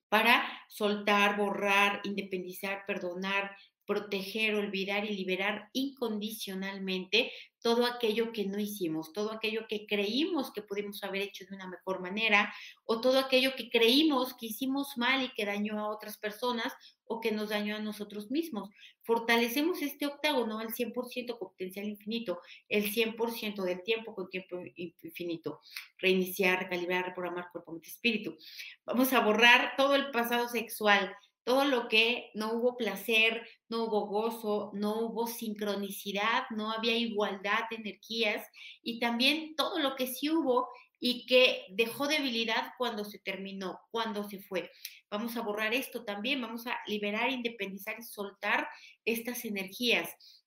para 0.08 0.42
soltar, 0.68 1.36
borrar, 1.36 2.00
independizar, 2.04 2.84
perdonar, 2.86 3.56
proteger, 3.88 4.54
olvidar 4.54 5.06
y 5.06 5.16
liberar 5.16 5.70
incondicionalmente 5.72 7.32
todo 7.62 7.86
aquello 7.86 8.32
que 8.32 8.44
no 8.44 8.60
hicimos, 8.60 9.14
todo 9.14 9.32
aquello 9.32 9.66
que 9.66 9.86
creímos 9.86 10.52
que 10.52 10.60
pudimos 10.60 11.02
haber 11.02 11.22
hecho 11.22 11.46
de 11.46 11.56
una 11.56 11.66
mejor 11.66 12.02
manera 12.02 12.52
o 12.84 13.00
todo 13.00 13.18
aquello 13.18 13.54
que 13.56 13.70
creímos 13.70 14.34
que 14.34 14.46
hicimos 14.46 14.98
mal 14.98 15.24
y 15.24 15.30
que 15.30 15.46
dañó 15.46 15.78
a 15.80 15.88
otras 15.88 16.18
personas 16.18 16.74
o 17.06 17.18
que 17.18 17.32
nos 17.32 17.48
dañó 17.48 17.76
a 17.76 17.80
nosotros 17.80 18.30
mismos. 18.30 18.68
Fortalecemos 19.04 19.80
este 19.80 20.04
octágono 20.04 20.58
al 20.58 20.74
100% 20.74 21.38
con 21.38 21.48
potencial 21.48 21.88
infinito, 21.88 22.42
el 22.68 22.92
100% 22.92 23.62
del 23.62 23.82
tiempo 23.82 24.14
con 24.14 24.28
tiempo 24.28 24.60
infinito. 24.76 25.62
Reiniciar, 25.96 26.64
recalibrar, 26.64 27.06
reprogramar 27.06 27.50
cuerpo, 27.50 27.72
mente, 27.72 27.88
espíritu. 27.88 28.36
Vamos 28.84 29.14
a 29.14 29.20
borrar 29.20 29.76
todo 29.78 29.94
el 29.94 30.10
pasado 30.10 30.46
sexual, 30.46 31.16
todo 31.48 31.64
lo 31.64 31.88
que 31.88 32.30
no 32.34 32.52
hubo 32.52 32.76
placer, 32.76 33.42
no 33.70 33.84
hubo 33.84 34.06
gozo, 34.06 34.70
no 34.74 35.00
hubo 35.00 35.26
sincronicidad, 35.26 36.42
no 36.50 36.70
había 36.70 36.94
igualdad 36.94 37.60
de 37.70 37.76
energías 37.76 38.46
y 38.82 39.00
también 39.00 39.56
todo 39.56 39.78
lo 39.78 39.96
que 39.96 40.08
sí 40.08 40.28
hubo 40.28 40.68
y 41.00 41.24
que 41.24 41.64
dejó 41.70 42.06
debilidad 42.06 42.72
cuando 42.76 43.02
se 43.02 43.18
terminó, 43.20 43.80
cuando 43.90 44.28
se 44.28 44.40
fue. 44.40 44.70
Vamos 45.10 45.38
a 45.38 45.40
borrar 45.40 45.72
esto 45.72 46.04
también, 46.04 46.42
vamos 46.42 46.66
a 46.66 46.76
liberar, 46.86 47.30
independizar 47.30 47.98
y 47.98 48.02
soltar 48.02 48.68
estas 49.06 49.46
energías 49.46 50.37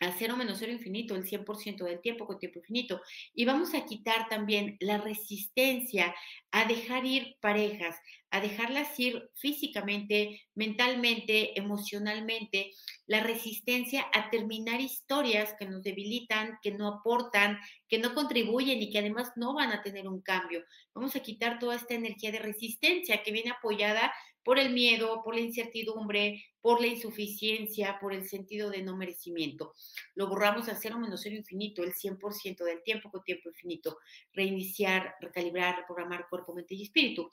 al 0.00 0.14
cero 0.18 0.36
menos 0.36 0.58
cero 0.58 0.72
infinito, 0.72 1.14
el 1.14 1.24
100% 1.24 1.84
del 1.84 2.00
tiempo 2.00 2.26
con 2.26 2.38
tiempo 2.38 2.58
infinito. 2.58 3.00
Y 3.34 3.44
vamos 3.44 3.74
a 3.74 3.84
quitar 3.84 4.28
también 4.28 4.76
la 4.80 4.98
resistencia 4.98 6.14
a 6.50 6.64
dejar 6.66 7.04
ir 7.04 7.36
parejas, 7.40 7.96
a 8.30 8.40
dejarlas 8.40 8.98
ir 8.98 9.30
físicamente, 9.34 10.42
mentalmente, 10.54 11.58
emocionalmente, 11.58 12.72
la 13.06 13.20
resistencia 13.20 14.06
a 14.12 14.30
terminar 14.30 14.80
historias 14.80 15.54
que 15.58 15.66
nos 15.66 15.82
debilitan, 15.82 16.58
que 16.62 16.72
no 16.72 16.88
aportan, 16.88 17.58
que 17.88 17.98
no 17.98 18.14
contribuyen 18.14 18.82
y 18.82 18.90
que 18.90 18.98
además 18.98 19.32
no 19.36 19.54
van 19.54 19.72
a 19.72 19.82
tener 19.82 20.08
un 20.08 20.20
cambio. 20.20 20.64
Vamos 20.94 21.14
a 21.16 21.20
quitar 21.20 21.58
toda 21.58 21.76
esta 21.76 21.94
energía 21.94 22.32
de 22.32 22.40
resistencia 22.40 23.22
que 23.22 23.32
viene 23.32 23.50
apoyada 23.50 24.12
por 24.46 24.60
el 24.60 24.72
miedo, 24.72 25.22
por 25.24 25.34
la 25.34 25.40
incertidumbre, 25.40 26.44
por 26.60 26.80
la 26.80 26.86
insuficiencia, 26.86 27.98
por 28.00 28.14
el 28.14 28.28
sentido 28.28 28.70
de 28.70 28.80
no 28.80 28.96
merecimiento. 28.96 29.74
Lo 30.14 30.28
borramos 30.28 30.68
a 30.68 30.76
cero 30.76 31.00
menos 31.00 31.22
cero 31.24 31.34
infinito, 31.34 31.82
el 31.82 31.92
100% 31.92 32.62
del 32.62 32.80
tiempo 32.84 33.10
con 33.10 33.24
tiempo 33.24 33.48
infinito. 33.48 33.98
Reiniciar, 34.32 35.16
recalibrar, 35.20 35.78
reprogramar 35.78 36.28
cuerpo, 36.30 36.54
mente 36.54 36.76
y 36.76 36.84
espíritu. 36.84 37.28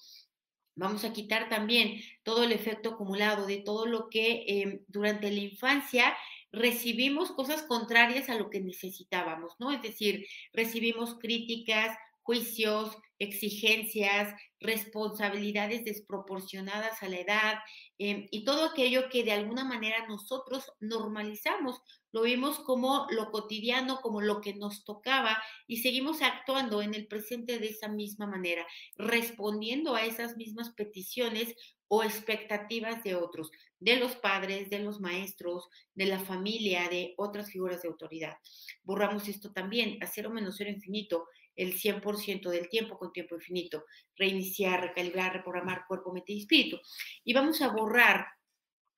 Vamos 0.73 1.06
a 1.06 1.13
quitar 1.13 1.49
también 1.49 2.02
todo 2.23 2.43
el 2.43 2.52
efecto 2.52 2.89
acumulado 2.89 3.45
de 3.45 3.58
todo 3.58 3.86
lo 3.86 4.10
que 4.10 4.45
em, 4.47 4.80
durante 4.88 5.30
la 5.30 5.39
infancia 5.39 6.17
recibimos 6.52 7.32
cosas 7.32 7.62
contrarias 7.62 8.28
a 8.30 8.39
lo 8.39 8.49
que 8.49 8.60
necesitábamos, 8.60 9.54
¿no? 9.60 9.71
Es 9.71 9.84
decir, 9.84 10.26
recibimos 10.52 11.19
críticas, 11.19 11.95
juicios, 12.24 12.98
exigencias, 13.20 14.34
responsabilidades 14.60 15.84
desproporcionadas 15.84 17.04
a 17.04 17.10
la 17.10 17.20
edad 17.20 17.56
em, 17.98 18.28
y 18.32 18.44
todo 18.44 18.66
aquello 18.66 19.10
que 19.10 19.24
de 19.24 19.34
alguna 19.34 19.64
manera 19.66 20.08
nosotros 20.08 20.72
normalizamos, 20.80 21.82
lo 22.12 22.22
vimos 22.22 22.60
como 22.60 23.08
lo 23.10 23.32
cotidiano, 23.32 24.00
como 24.02 24.22
lo 24.22 24.40
que 24.40 24.54
nos 24.54 24.84
tocaba 24.86 25.42
y 25.68 25.78
seguimos 25.78 26.22
actuando 26.22 26.82
en 26.82 26.94
el 26.94 27.08
presente 27.08 27.60
de 27.60 27.68
esa 27.68 27.88
misma 27.88 28.28
manera, 28.28 28.66
respondiendo 28.96 29.96
a 29.96 30.06
esas 30.06 30.38
mismas 30.38 30.72
peticiones 30.72 31.56
o 31.88 32.04
expectativas 32.04 33.04
de 33.04 33.16
otros, 33.16 33.52
de 33.80 33.98
los 33.98 34.16
padres, 34.16 34.70
de 34.70 34.80
los 34.80 35.00
maestros, 35.00 35.68
de 35.94 36.06
la 36.06 36.20
familia, 36.20 36.88
de 36.90 37.14
otras 37.18 37.52
figuras 37.52 37.82
de 37.82 37.90
autoridad. 37.90 38.38
Borramos 38.84 39.28
esto 39.28 39.52
también 39.52 40.02
a 40.02 40.08
cero 40.08 40.30
menos 40.30 40.56
cero 40.58 40.70
infinito 40.70 41.28
el 41.56 41.74
100% 41.74 42.50
del 42.50 42.70
tiempo 42.70 42.98
con 42.98 43.12
tiempo 43.12 43.36
infinito, 43.36 43.86
reiniciar, 44.16 44.82
recalibrar, 44.82 45.34
reprogramar 45.34 45.86
cuerpo, 45.88 46.13
mente 46.13 46.34
y 46.34 46.39
espíritu. 46.39 46.80
Y 47.24 47.34
vamos 47.34 47.62
a 47.62 47.70
borrar 47.70 48.28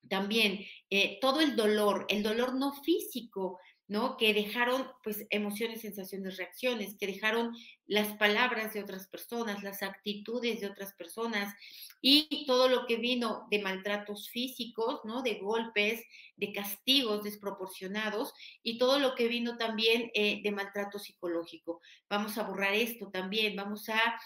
también 0.09 0.65
eh, 0.89 1.17
todo 1.19 1.41
el 1.41 1.55
dolor, 1.55 2.05
el 2.09 2.23
dolor 2.23 2.55
no 2.55 2.73
físico, 2.83 3.59
¿no? 3.87 4.17
Que 4.17 4.33
dejaron, 4.33 4.87
pues, 5.03 5.25
emociones, 5.29 5.81
sensaciones, 5.81 6.37
reacciones, 6.37 6.95
que 6.97 7.07
dejaron 7.07 7.55
las 7.87 8.13
palabras 8.17 8.73
de 8.73 8.81
otras 8.81 9.07
personas, 9.07 9.63
las 9.63 9.83
actitudes 9.83 10.61
de 10.61 10.67
otras 10.67 10.93
personas 10.93 11.53
y 12.01 12.45
todo 12.45 12.67
lo 12.67 12.85
que 12.85 12.97
vino 12.97 13.47
de 13.49 13.61
maltratos 13.61 14.29
físicos, 14.29 15.01
¿no? 15.05 15.21
De 15.21 15.35
golpes, 15.35 16.03
de 16.35 16.51
castigos 16.51 17.23
desproporcionados 17.23 18.33
y 18.61 18.77
todo 18.77 18.99
lo 18.99 19.15
que 19.15 19.27
vino 19.27 19.57
también 19.57 20.11
eh, 20.13 20.41
de 20.43 20.51
maltrato 20.51 20.99
psicológico. 20.99 21.81
Vamos 22.09 22.37
a 22.37 22.43
borrar 22.43 22.73
esto 22.73 23.09
también, 23.09 23.55
vamos 23.55 23.89
a 23.89 24.19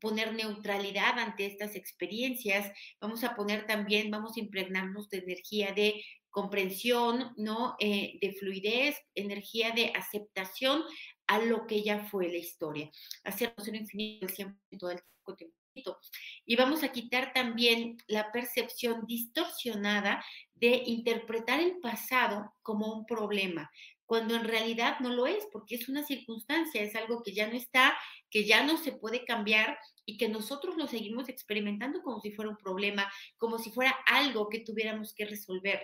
poner 0.00 0.34
neutralidad 0.34 1.18
ante 1.18 1.46
estas 1.46 1.76
experiencias, 1.76 2.72
vamos 3.00 3.24
a 3.24 3.34
poner 3.34 3.66
también, 3.66 4.10
vamos 4.10 4.36
a 4.36 4.40
impregnarnos 4.40 5.08
de 5.08 5.18
energía 5.18 5.72
de 5.72 6.04
comprensión, 6.36 7.32
¿no? 7.38 7.76
Eh, 7.78 8.18
de 8.20 8.34
fluidez, 8.34 8.94
energía 9.14 9.70
de 9.70 9.90
aceptación 9.94 10.82
a 11.26 11.38
lo 11.38 11.66
que 11.66 11.82
ya 11.82 12.04
fue 12.10 12.28
la 12.28 12.36
historia. 12.36 12.90
Hacernos 13.24 13.66
un 13.66 13.76
infinito, 13.76 14.26
el 14.26 14.34
100% 14.34 14.86
del 14.86 15.00
tiempo. 15.38 15.98
Y 16.44 16.56
vamos 16.56 16.82
a 16.82 16.92
quitar 16.92 17.32
también 17.32 17.96
la 18.06 18.30
percepción 18.32 19.06
distorsionada 19.06 20.22
de 20.54 20.82
interpretar 20.84 21.60
el 21.60 21.78
pasado 21.78 22.52
como 22.60 22.92
un 22.92 23.06
problema, 23.06 23.70
cuando 24.04 24.36
en 24.36 24.44
realidad 24.44 25.00
no 25.00 25.08
lo 25.08 25.26
es, 25.26 25.46
porque 25.50 25.76
es 25.76 25.88
una 25.88 26.04
circunstancia, 26.04 26.82
es 26.82 26.94
algo 26.96 27.22
que 27.22 27.32
ya 27.32 27.48
no 27.48 27.56
está, 27.56 27.96
que 28.30 28.44
ya 28.44 28.62
no 28.62 28.76
se 28.76 28.92
puede 28.92 29.24
cambiar 29.24 29.78
y 30.04 30.18
que 30.18 30.28
nosotros 30.28 30.76
lo 30.76 30.86
seguimos 30.86 31.30
experimentando 31.30 32.02
como 32.02 32.20
si 32.20 32.30
fuera 32.30 32.50
un 32.50 32.58
problema, 32.58 33.10
como 33.38 33.58
si 33.58 33.70
fuera 33.70 33.96
algo 34.06 34.48
que 34.50 34.60
tuviéramos 34.60 35.14
que 35.14 35.24
resolver. 35.24 35.82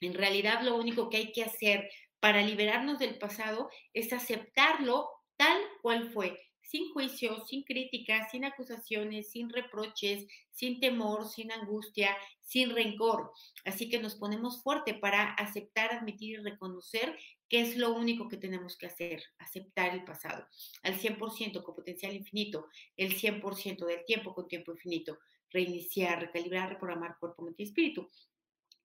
En 0.00 0.14
realidad 0.14 0.62
lo 0.62 0.76
único 0.76 1.08
que 1.08 1.18
hay 1.18 1.32
que 1.32 1.44
hacer 1.44 1.90
para 2.20 2.42
liberarnos 2.42 2.98
del 2.98 3.18
pasado 3.18 3.70
es 3.92 4.12
aceptarlo 4.12 5.08
tal 5.36 5.60
cual 5.82 6.10
fue, 6.10 6.38
sin 6.60 6.92
juicio, 6.92 7.46
sin 7.46 7.62
críticas, 7.62 8.30
sin 8.30 8.44
acusaciones, 8.44 9.30
sin 9.30 9.48
reproches, 9.48 10.26
sin 10.50 10.80
temor, 10.80 11.26
sin 11.26 11.50
angustia, 11.50 12.14
sin 12.42 12.70
rencor. 12.70 13.32
Así 13.64 13.88
que 13.88 13.98
nos 13.98 14.16
ponemos 14.16 14.62
fuerte 14.62 14.94
para 14.94 15.32
aceptar, 15.34 15.92
admitir 15.92 16.38
y 16.38 16.42
reconocer 16.42 17.16
que 17.48 17.60
es 17.62 17.76
lo 17.76 17.94
único 17.94 18.28
que 18.28 18.36
tenemos 18.36 18.76
que 18.76 18.86
hacer, 18.86 19.22
aceptar 19.38 19.94
el 19.94 20.04
pasado 20.04 20.46
al 20.82 20.98
100% 20.98 21.62
con 21.62 21.74
potencial 21.74 22.14
infinito, 22.14 22.66
el 22.96 23.14
100% 23.16 23.86
del 23.86 24.04
tiempo 24.04 24.34
con 24.34 24.46
tiempo 24.46 24.72
infinito, 24.72 25.18
reiniciar, 25.50 26.20
recalibrar, 26.20 26.68
reprogramar 26.68 27.16
cuerpo, 27.18 27.42
mente 27.42 27.62
y 27.62 27.66
espíritu. 27.66 28.10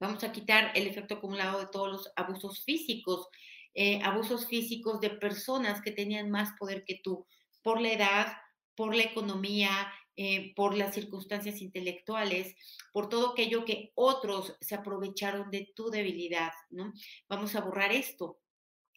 Vamos 0.04 0.22
a 0.26 0.34
quitar 0.34 0.74
el 0.76 0.86
efecto 0.86 1.14
acumulado 1.14 1.60
de 1.62 1.68
todos 1.68 1.90
los 1.90 2.12
abusos 2.18 2.62
físicos, 2.66 3.30
eh, 3.74 4.02
abusos 4.04 4.48
físicos 4.48 5.00
de 5.00 5.12
personas 5.12 5.82
que 5.82 5.92
tenían 5.92 6.30
más 6.30 6.50
poder 6.60 6.84
que 6.84 7.00
tú, 7.02 7.26
por 7.62 7.80
la 7.80 7.94
edad, 7.94 8.34
por 8.76 8.94
la 8.94 9.04
economía, 9.04 9.90
eh, 10.18 10.54
por 10.58 10.76
las 10.76 10.94
circunstancias 10.94 11.62
intelectuales, 11.62 12.54
por 12.92 13.08
todo 13.08 13.32
aquello 13.32 13.64
que 13.64 13.94
otros 13.96 14.58
se 14.60 14.76
aprovecharon 14.76 15.50
de 15.50 15.72
tu 15.74 15.90
debilidad, 15.90 16.52
¿no? 16.70 16.92
Vamos 17.30 17.56
a 17.56 17.62
borrar 17.62 17.94
esto 17.94 18.43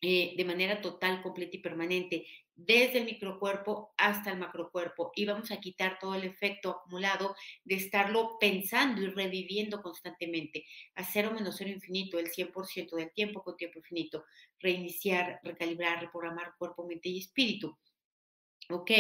eh, 0.02 0.35
de 0.37 0.44
manera 0.44 0.80
total, 0.80 1.22
completa 1.22 1.56
y 1.56 1.61
permanente 1.61 2.26
desde 2.56 2.98
el 2.98 3.04
microcuerpo 3.04 3.92
hasta 3.98 4.32
el 4.32 4.38
macrocuerpo 4.38 5.12
y 5.14 5.26
vamos 5.26 5.50
a 5.50 5.61
quitar 5.61 5.98
todo 5.98 6.14
el 6.14 6.24
efecto 6.24 6.70
acumulado 6.70 7.37
de 7.64 7.76
estarlo 7.76 8.38
pensando 8.40 9.02
y 9.02 9.09
reviviendo 9.09 9.82
constantemente 9.82 10.64
a 10.94 11.04
cero 11.04 11.32
menos 11.35 11.56
cero 11.59 11.70
infinito, 11.70 12.18
el 12.18 12.30
100% 12.30 12.96
del 12.96 13.12
tiempo 13.12 13.42
con 13.42 13.56
tiempo 13.56 13.78
infinito, 13.78 14.24
reiniciar, 14.59 15.38
recalibrar, 15.42 16.00
reprogramar 16.00 16.54
cuerpo, 16.59 16.87
mente 16.87 17.11
y 17.11 17.18
espíritu. 17.18 17.76
Ok, 18.68 18.90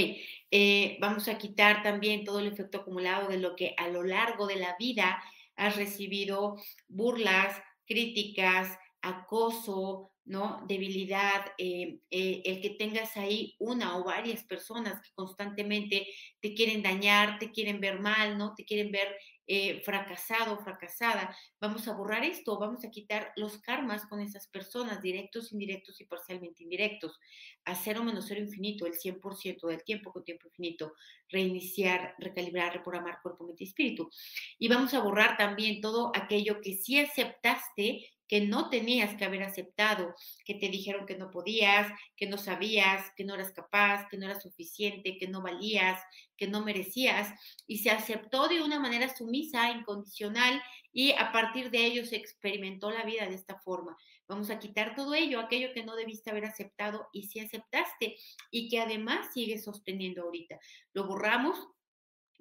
eh, 0.50 0.96
vamos 1.00 1.26
a 1.26 1.38
quitar 1.38 1.82
también 1.82 2.24
todo 2.24 2.38
el 2.38 2.46
efecto 2.46 2.78
acumulado 2.78 3.28
de 3.28 3.38
lo 3.38 3.56
que 3.56 3.74
a 3.78 3.88
lo 3.88 4.04
largo 4.04 4.46
de 4.46 4.56
la 4.56 4.76
vida 4.78 5.20
has 5.56 5.76
recibido 5.76 6.56
burlas, 6.86 7.60
críticas, 7.86 8.78
acoso, 9.00 10.12
¿no? 10.26 10.64
Debilidad, 10.68 11.46
eh, 11.56 12.00
eh, 12.10 12.42
el 12.44 12.60
que 12.60 12.70
tengas 12.70 13.16
ahí 13.16 13.54
una 13.58 13.96
o 13.96 14.04
varias 14.04 14.42
personas 14.44 15.00
que 15.00 15.10
constantemente 15.14 16.06
te 16.40 16.52
quieren 16.52 16.82
dañar, 16.82 17.38
te 17.38 17.52
quieren 17.52 17.80
ver 17.80 18.00
mal, 18.00 18.36
¿no? 18.36 18.54
Te 18.54 18.64
quieren 18.64 18.90
ver 18.90 19.16
eh, 19.48 19.80
fracasado, 19.84 20.58
fracasada. 20.58 21.36
Vamos 21.60 21.86
a 21.86 21.92
borrar 21.92 22.24
esto, 22.24 22.58
vamos 22.58 22.84
a 22.84 22.90
quitar 22.90 23.32
los 23.36 23.58
karmas 23.58 24.04
con 24.06 24.20
esas 24.20 24.48
personas, 24.48 25.00
directos, 25.00 25.52
indirectos 25.52 26.00
y 26.00 26.04
parcialmente 26.06 26.64
indirectos. 26.64 27.20
A 27.64 27.76
cero 27.76 28.02
menos 28.02 28.24
cero 28.26 28.40
infinito, 28.40 28.86
el 28.86 28.94
100% 28.94 29.68
del 29.68 29.84
tiempo 29.84 30.12
con 30.12 30.24
tiempo 30.24 30.48
infinito. 30.48 30.94
Reiniciar, 31.28 32.16
recalibrar, 32.18 32.72
reprogramar 32.72 33.22
cuerpo, 33.22 33.46
mente 33.46 33.62
y 33.62 33.68
espíritu. 33.68 34.10
Y 34.58 34.66
vamos 34.66 34.92
a 34.94 35.00
borrar 35.00 35.36
también 35.36 35.80
todo 35.80 36.10
aquello 36.16 36.60
que 36.60 36.74
sí 36.74 36.98
aceptaste 36.98 38.04
que 38.28 38.40
no 38.40 38.70
tenías 38.70 39.14
que 39.16 39.24
haber 39.24 39.42
aceptado, 39.42 40.14
que 40.44 40.54
te 40.54 40.68
dijeron 40.68 41.06
que 41.06 41.16
no 41.16 41.30
podías, 41.30 41.90
que 42.16 42.26
no 42.26 42.38
sabías, 42.38 43.12
que 43.16 43.24
no 43.24 43.34
eras 43.34 43.52
capaz, 43.52 44.08
que 44.08 44.16
no 44.16 44.26
eras 44.26 44.42
suficiente, 44.42 45.16
que 45.18 45.28
no 45.28 45.42
valías, 45.42 46.00
que 46.36 46.46
no 46.48 46.64
merecías, 46.64 47.32
y 47.66 47.78
se 47.78 47.90
aceptó 47.90 48.48
de 48.48 48.62
una 48.62 48.80
manera 48.80 49.14
sumisa, 49.14 49.70
incondicional, 49.70 50.62
y 50.92 51.12
a 51.12 51.30
partir 51.30 51.70
de 51.70 51.84
ello 51.84 52.06
se 52.06 52.16
experimentó 52.16 52.90
la 52.90 53.04
vida 53.04 53.26
de 53.26 53.34
esta 53.34 53.58
forma. 53.60 53.96
Vamos 54.28 54.50
a 54.50 54.58
quitar 54.58 54.94
todo 54.94 55.14
ello, 55.14 55.38
aquello 55.38 55.72
que 55.72 55.84
no 55.84 55.94
debiste 55.94 56.30
haber 56.30 56.46
aceptado 56.46 57.08
y 57.12 57.24
si 57.28 57.38
aceptaste 57.38 58.16
y 58.50 58.68
que 58.68 58.80
además 58.80 59.32
sigues 59.32 59.64
sosteniendo 59.64 60.22
ahorita. 60.22 60.58
Lo 60.94 61.06
borramos 61.06 61.68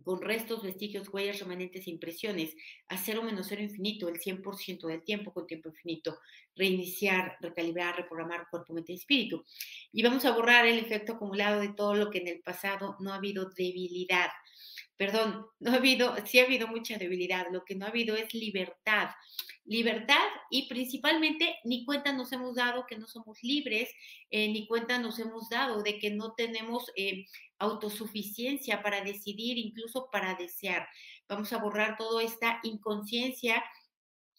con 0.03 0.21
restos, 0.21 0.63
vestigios, 0.63 1.10
huellas, 1.10 1.39
remanentes 1.39 1.88
e 1.88 1.91
impresiones, 1.91 2.55
a 2.89 2.97
cero 2.97 3.23
menos 3.23 3.47
cero 3.47 3.62
infinito, 3.62 4.08
el 4.08 4.19
100% 4.19 4.88
del 4.88 5.03
tiempo 5.03 5.34
con 5.34 5.47
tiempo 5.47 5.69
infinito, 5.69 6.19
reiniciar, 6.55 7.38
recalibrar, 7.41 7.95
reprogramar 7.95 8.47
cuerpo, 8.49 8.73
mente 8.73 8.93
y 8.93 8.95
espíritu. 8.95 9.43
Y 9.91 10.03
vamos 10.03 10.25
a 10.25 10.31
borrar 10.31 10.65
el 10.67 10.79
efecto 10.79 11.13
acumulado 11.13 11.60
de 11.60 11.73
todo 11.73 11.95
lo 11.95 12.10
que 12.10 12.19
en 12.19 12.27
el 12.27 12.41
pasado 12.41 12.97
no 12.99 13.13
ha 13.13 13.15
habido 13.15 13.49
debilidad. 13.49 14.29
Perdón, 14.97 15.45
no 15.60 15.71
ha 15.71 15.75
habido, 15.75 16.15
sí 16.25 16.39
ha 16.39 16.45
habido 16.45 16.67
mucha 16.67 16.97
debilidad, 16.97 17.47
lo 17.51 17.65
que 17.65 17.75
no 17.75 17.86
ha 17.86 17.89
habido 17.89 18.15
es 18.15 18.34
libertad 18.34 19.10
libertad 19.65 20.27
y 20.49 20.67
principalmente 20.67 21.58
ni 21.63 21.86
cuenta 21.86 22.13
nos 22.13 22.31
hemos 22.31 22.55
dado 22.55 22.86
que 22.86 22.97
no 22.97 23.08
somos 23.08 23.41
libres, 23.41 23.89
eh, 24.29 24.47
ni 24.47 24.67
cuenta 24.67 24.99
nos 24.99 25.19
hemos 25.19 25.49
dado 25.49 25.81
de 25.81 25.97
que 25.99 26.12
no 26.12 26.34
tenemos 26.34 26.91
eh, 26.95 27.25
autosuficiencia 27.58 28.84
para 28.84 29.01
decidir, 29.01 29.58
incluso 29.58 30.10
para 30.12 30.36
desear. 30.36 30.88
Vamos 31.27 31.51
a 31.51 31.58
borrar 31.58 31.97
toda 31.97 32.23
esta 32.23 32.60
inconsciencia 32.63 33.63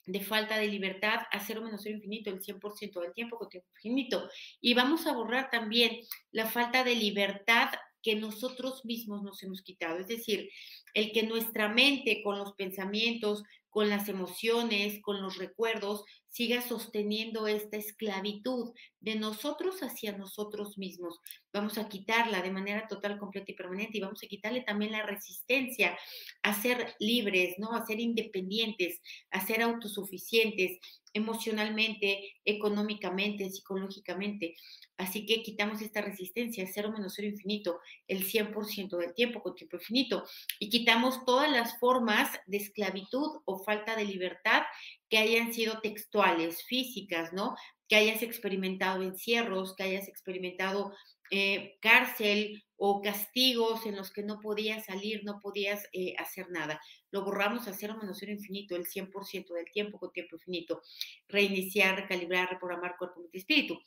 de 0.07 0.21
falta 0.21 0.57
de 0.59 0.69
libertad 0.69 1.23
a 1.33 1.41
cero 1.41 1.63
menos 1.63 1.81
cero 1.83 1.97
infinito, 1.97 2.31
el 2.31 2.41
100% 2.41 3.01
del 3.01 3.13
tiempo 3.13 3.37
con 3.37 3.49
tiempo 3.49 3.69
infinito. 3.75 4.31
Y 4.61 4.75
vamos 4.75 5.07
a 5.07 5.13
borrar 5.13 5.51
también 5.51 5.99
la 6.31 6.47
falta 6.47 6.85
de 6.85 6.95
libertad 6.95 7.71
que 8.07 8.15
nosotros 8.15 8.85
mismos 8.85 9.25
nos 9.25 9.43
hemos 9.43 9.63
quitado. 9.63 9.99
Es 9.99 10.07
decir, 10.07 10.49
el 10.95 11.11
que 11.11 11.25
nuestra 11.25 11.69
mente 11.69 12.23
con 12.23 12.39
los 12.39 12.53
pensamientos, 12.53 13.43
con 13.77 13.91
las 13.91 14.09
emociones, 14.09 15.03
con 15.03 15.21
los 15.21 15.37
recuerdos, 15.37 16.03
siga 16.29 16.63
sosteniendo 16.63 17.47
esta 17.47 17.77
esclavitud 17.77 18.73
de 19.01 19.17
nosotros 19.17 19.83
hacia 19.83 20.17
nosotros 20.17 20.79
mismos. 20.79 21.21
Vamos 21.53 21.77
a 21.77 21.87
quitarla 21.87 22.41
de 22.41 22.51
manera 22.51 22.89
total, 22.89 23.19
completa 23.19 23.53
y 23.53 23.55
permanente 23.55 23.99
y 23.99 24.01
vamos 24.01 24.23
a 24.25 24.29
quitarle 24.29 24.63
también 24.63 24.93
la 24.93 25.05
resistencia 25.05 25.95
a 26.43 26.55
ser 26.55 26.95
libres, 27.01 27.57
¿no? 27.59 27.75
A 27.75 27.85
ser 27.85 28.01
independientes, 28.01 29.03
a 29.31 29.47
ser 29.47 29.61
autosuficientes 29.61 30.79
emocionalmente, 31.17 32.35
económicamente, 32.45 33.49
psicológicamente. 33.51 34.55
Así 34.99 35.25
que 35.27 35.43
quitamos 35.43 35.81
esta 35.81 36.03
resistencia, 36.03 36.69
cero 36.73 36.93
menos 36.93 37.15
cero 37.17 37.29
infinito, 37.29 37.81
el 38.07 38.25
100% 38.25 38.99
del 38.99 39.15
tiempo 39.15 39.43
con 39.43 39.55
tiempo 39.55 39.77
infinito. 39.77 40.25
Y 40.59 40.69
quitamos 40.69 41.25
todas 41.25 41.51
las 41.51 41.79
formas 41.79 42.31
de 42.47 42.59
esclavitud 42.59 43.41
o 43.47 43.65
falta 43.67 43.95
de 43.97 44.07
libertad 44.07 44.63
que 45.11 45.19
hayan 45.19 45.53
sido 45.53 45.81
textuales, 45.81 46.65
físicas, 46.65 47.35
¿no? 47.35 47.55
Que 47.89 47.97
hayas 47.97 48.23
experimentado 48.23 49.03
encierros, 49.03 49.75
que 49.77 49.83
hayas 49.83 50.09
experimentado 50.09 50.95
eh, 51.31 51.77
cárcel 51.81 52.63
o 52.77 53.03
castigos 53.03 53.85
en 53.87 53.97
los 53.97 54.13
que 54.13 54.23
no 54.23 54.39
podías 54.41 54.85
salir, 54.85 55.23
no 55.25 55.41
podías 55.41 55.89
eh, 55.93 56.15
hacer 56.19 56.51
nada. 56.51 56.81
Lo 57.11 57.25
borramos 57.25 57.67
a 57.67 57.73
cero 57.73 57.97
menos 58.01 58.19
cero 58.21 58.33
infinito, 58.33 58.77
el 58.77 58.87
100% 58.87 59.55
del 59.55 59.71
tiempo 59.73 59.99
con 59.99 60.13
tiempo 60.13 60.37
infinito. 60.37 60.83
Reiniciar, 61.29 61.97
recalibrar, 61.97 62.51
reprogramar 62.51 62.97
cuerpo, 62.97 63.21
mente 63.21 63.39
y 63.39 63.41
espíritu. 63.41 63.81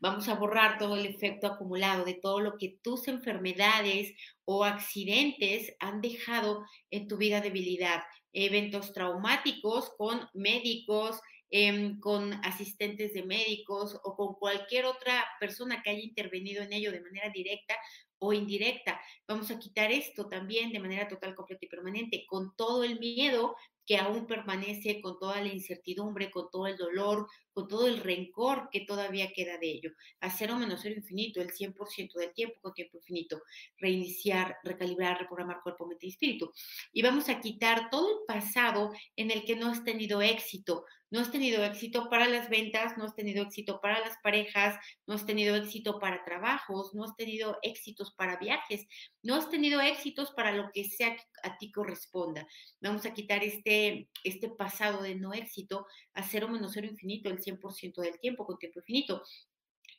Vamos 0.00 0.28
a 0.28 0.34
borrar 0.34 0.78
todo 0.78 0.96
el 0.96 1.06
efecto 1.06 1.46
acumulado 1.46 2.04
de 2.04 2.14
todo 2.14 2.40
lo 2.40 2.56
que 2.58 2.78
tus 2.82 3.08
enfermedades 3.08 4.14
o 4.44 4.64
accidentes 4.64 5.74
han 5.80 6.00
dejado 6.00 6.64
en 6.90 7.08
tu 7.08 7.16
vida 7.16 7.40
debilidad. 7.40 8.02
Eventos 8.32 8.92
traumáticos 8.92 9.90
con 9.96 10.28
médicos, 10.34 11.20
em, 11.50 12.00
con 12.00 12.32
asistentes 12.44 13.14
de 13.14 13.22
médicos 13.22 13.98
o 14.02 14.16
con 14.16 14.34
cualquier 14.34 14.86
otra 14.86 15.24
persona 15.38 15.82
que 15.82 15.90
haya 15.90 16.02
intervenido 16.02 16.62
en 16.62 16.72
ello 16.72 16.90
de 16.90 17.00
manera 17.00 17.30
directa 17.30 17.76
o 18.18 18.32
indirecta. 18.32 19.00
Vamos 19.28 19.50
a 19.50 19.58
quitar 19.58 19.92
esto 19.92 20.28
también 20.28 20.72
de 20.72 20.80
manera 20.80 21.08
total, 21.08 21.34
completa 21.34 21.64
y 21.64 21.68
permanente, 21.68 22.24
con 22.26 22.54
todo 22.56 22.84
el 22.84 22.98
miedo 22.98 23.54
que 23.86 23.98
aún 23.98 24.26
permanece 24.26 25.00
con 25.02 25.18
toda 25.18 25.40
la 25.40 25.52
incertidumbre, 25.52 26.30
con 26.30 26.50
todo 26.50 26.66
el 26.66 26.76
dolor, 26.76 27.28
con 27.54 27.68
todo 27.68 27.86
el 27.86 27.98
rencor 27.98 28.68
que 28.70 28.80
todavía 28.80 29.32
queda 29.32 29.56
de 29.58 29.70
ello. 29.70 29.90
Hacer 30.20 30.50
o 30.50 30.58
menos 30.58 30.80
cero 30.82 30.96
infinito, 30.98 31.40
el 31.40 31.52
100% 31.52 32.14
del 32.14 32.34
tiempo 32.34 32.56
con 32.60 32.74
tiempo 32.74 32.98
infinito. 32.98 33.42
Reiniciar, 33.78 34.56
recalibrar, 34.64 35.18
reprogramar 35.18 35.62
cuerpo, 35.62 35.86
mente 35.86 36.06
y 36.06 36.10
espíritu. 36.10 36.52
Y 36.92 37.02
vamos 37.02 37.28
a 37.28 37.40
quitar 37.40 37.88
todo 37.90 38.10
el 38.10 38.26
pasado 38.26 38.92
en 39.16 39.30
el 39.30 39.44
que 39.44 39.56
no 39.56 39.68
has 39.68 39.84
tenido 39.84 40.20
éxito, 40.20 40.84
no 41.14 41.20
has 41.20 41.30
tenido 41.30 41.62
éxito 41.62 42.10
para 42.10 42.26
las 42.26 42.50
ventas, 42.50 42.98
no 42.98 43.04
has 43.04 43.14
tenido 43.14 43.44
éxito 43.44 43.80
para 43.80 44.00
las 44.00 44.18
parejas, 44.20 44.76
no 45.06 45.14
has 45.14 45.24
tenido 45.24 45.54
éxito 45.54 46.00
para 46.00 46.24
trabajos, 46.24 46.92
no 46.92 47.04
has 47.04 47.14
tenido 47.14 47.56
éxitos 47.62 48.12
para 48.14 48.36
viajes, 48.36 48.84
no 49.22 49.36
has 49.36 49.48
tenido 49.48 49.80
éxitos 49.80 50.32
para 50.32 50.50
lo 50.50 50.72
que 50.72 50.82
sea 50.82 51.14
que 51.14 51.22
a 51.44 51.56
ti 51.56 51.70
corresponda. 51.70 52.48
Vamos 52.80 53.06
a 53.06 53.14
quitar 53.14 53.44
este, 53.44 54.08
este 54.24 54.48
pasado 54.48 55.02
de 55.02 55.14
no 55.14 55.32
éxito 55.32 55.86
a 56.14 56.24
cero 56.24 56.48
menos 56.48 56.72
cero 56.74 56.88
infinito, 56.90 57.30
el 57.30 57.40
100% 57.44 58.00
del 58.00 58.18
tiempo 58.18 58.46
con 58.46 58.58
tiempo 58.58 58.80
infinito. 58.80 59.22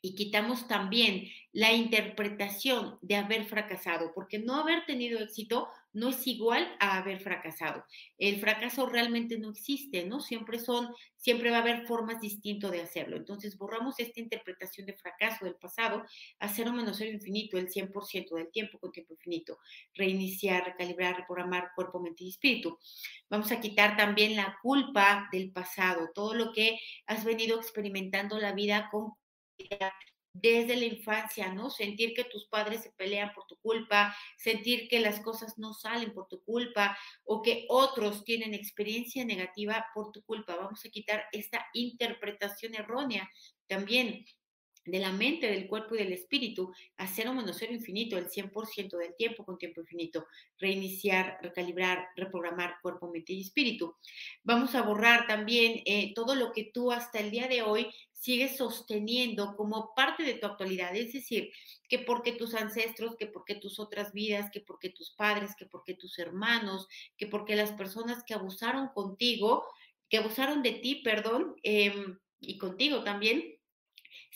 Y 0.02 0.14
quitamos 0.14 0.68
también 0.68 1.28
la 1.52 1.72
interpretación 1.72 2.98
de 3.02 3.16
haber 3.16 3.44
fracasado, 3.46 4.12
porque 4.14 4.38
no 4.38 4.56
haber 4.56 4.84
tenido 4.86 5.18
éxito 5.20 5.68
no 5.96 6.10
es 6.10 6.26
igual 6.26 6.76
a 6.78 6.98
haber 6.98 7.20
fracasado. 7.20 7.82
El 8.18 8.38
fracaso 8.38 8.84
realmente 8.86 9.38
no 9.38 9.48
existe, 9.48 10.04
¿no? 10.04 10.20
Siempre 10.20 10.58
son, 10.58 10.94
siempre 11.16 11.50
va 11.50 11.56
a 11.56 11.60
haber 11.62 11.86
formas 11.86 12.20
distintas 12.20 12.70
de 12.70 12.82
hacerlo. 12.82 13.16
Entonces 13.16 13.56
borramos 13.56 13.98
esta 13.98 14.20
interpretación 14.20 14.86
de 14.86 14.92
fracaso 14.92 15.46
del 15.46 15.54
pasado 15.54 16.04
a 16.38 16.48
cero 16.48 16.74
menos 16.74 16.98
cero 16.98 17.12
infinito, 17.12 17.56
el 17.56 17.70
100% 17.70 18.34
del 18.34 18.50
tiempo 18.50 18.78
con 18.78 18.92
tiempo 18.92 19.14
infinito. 19.14 19.58
Reiniciar, 19.94 20.66
recalibrar, 20.66 21.16
reprogramar 21.16 21.70
cuerpo, 21.74 21.98
mente 21.98 22.24
y 22.24 22.28
espíritu. 22.28 22.78
Vamos 23.30 23.50
a 23.50 23.60
quitar 23.60 23.96
también 23.96 24.36
la 24.36 24.58
culpa 24.62 25.30
del 25.32 25.50
pasado, 25.50 26.10
todo 26.14 26.34
lo 26.34 26.52
que 26.52 26.78
has 27.06 27.24
venido 27.24 27.56
experimentando 27.56 28.38
la 28.38 28.52
vida 28.52 28.90
con 28.90 29.14
desde 30.40 30.76
la 30.76 30.84
infancia, 30.84 31.52
¿no? 31.52 31.70
Sentir 31.70 32.14
que 32.14 32.24
tus 32.24 32.46
padres 32.46 32.82
se 32.82 32.92
pelean 32.92 33.32
por 33.34 33.46
tu 33.46 33.56
culpa, 33.58 34.16
sentir 34.36 34.88
que 34.88 35.00
las 35.00 35.20
cosas 35.20 35.58
no 35.58 35.74
salen 35.74 36.12
por 36.12 36.28
tu 36.28 36.42
culpa 36.42 36.96
o 37.24 37.42
que 37.42 37.66
otros 37.68 38.24
tienen 38.24 38.54
experiencia 38.54 39.24
negativa 39.24 39.86
por 39.94 40.12
tu 40.12 40.22
culpa. 40.22 40.56
Vamos 40.56 40.84
a 40.84 40.90
quitar 40.90 41.24
esta 41.32 41.66
interpretación 41.72 42.74
errónea 42.74 43.30
también 43.66 44.24
de 44.86 44.98
la 44.98 45.12
mente, 45.12 45.48
del 45.48 45.66
cuerpo 45.66 45.94
y 45.94 45.98
del 45.98 46.12
espíritu 46.12 46.72
a 46.96 47.06
cero 47.06 47.34
menos 47.34 47.56
cero 47.58 47.72
infinito, 47.72 48.16
el 48.16 48.28
100% 48.28 48.96
del 48.96 49.14
tiempo 49.16 49.44
con 49.44 49.58
tiempo 49.58 49.80
infinito. 49.80 50.26
Reiniciar, 50.58 51.38
recalibrar, 51.42 52.08
reprogramar 52.16 52.76
cuerpo, 52.80 53.10
mente 53.10 53.32
y 53.32 53.40
espíritu. 53.42 53.96
Vamos 54.44 54.74
a 54.74 54.82
borrar 54.82 55.26
también 55.26 55.82
eh, 55.84 56.12
todo 56.14 56.34
lo 56.34 56.52
que 56.52 56.70
tú 56.72 56.92
hasta 56.92 57.18
el 57.18 57.30
día 57.30 57.48
de 57.48 57.62
hoy 57.62 57.90
sigues 58.12 58.56
sosteniendo 58.56 59.54
como 59.56 59.94
parte 59.94 60.22
de 60.22 60.34
tu 60.34 60.46
actualidad. 60.46 60.94
Es 60.96 61.12
decir, 61.12 61.50
que 61.88 61.98
porque 61.98 62.32
tus 62.32 62.54
ancestros, 62.54 63.16
que 63.16 63.26
porque 63.26 63.54
tus 63.54 63.78
otras 63.78 64.12
vidas, 64.12 64.50
que 64.50 64.60
porque 64.60 64.90
tus 64.90 65.10
padres, 65.10 65.54
que 65.56 65.66
porque 65.66 65.94
tus 65.94 66.18
hermanos, 66.18 66.88
que 67.16 67.26
porque 67.26 67.56
las 67.56 67.72
personas 67.72 68.24
que 68.24 68.34
abusaron 68.34 68.88
contigo, 68.88 69.64
que 70.08 70.18
abusaron 70.18 70.62
de 70.62 70.72
ti, 70.72 70.96
perdón, 70.96 71.56
em, 71.62 72.18
y 72.40 72.58
contigo 72.58 73.02
también, 73.02 73.55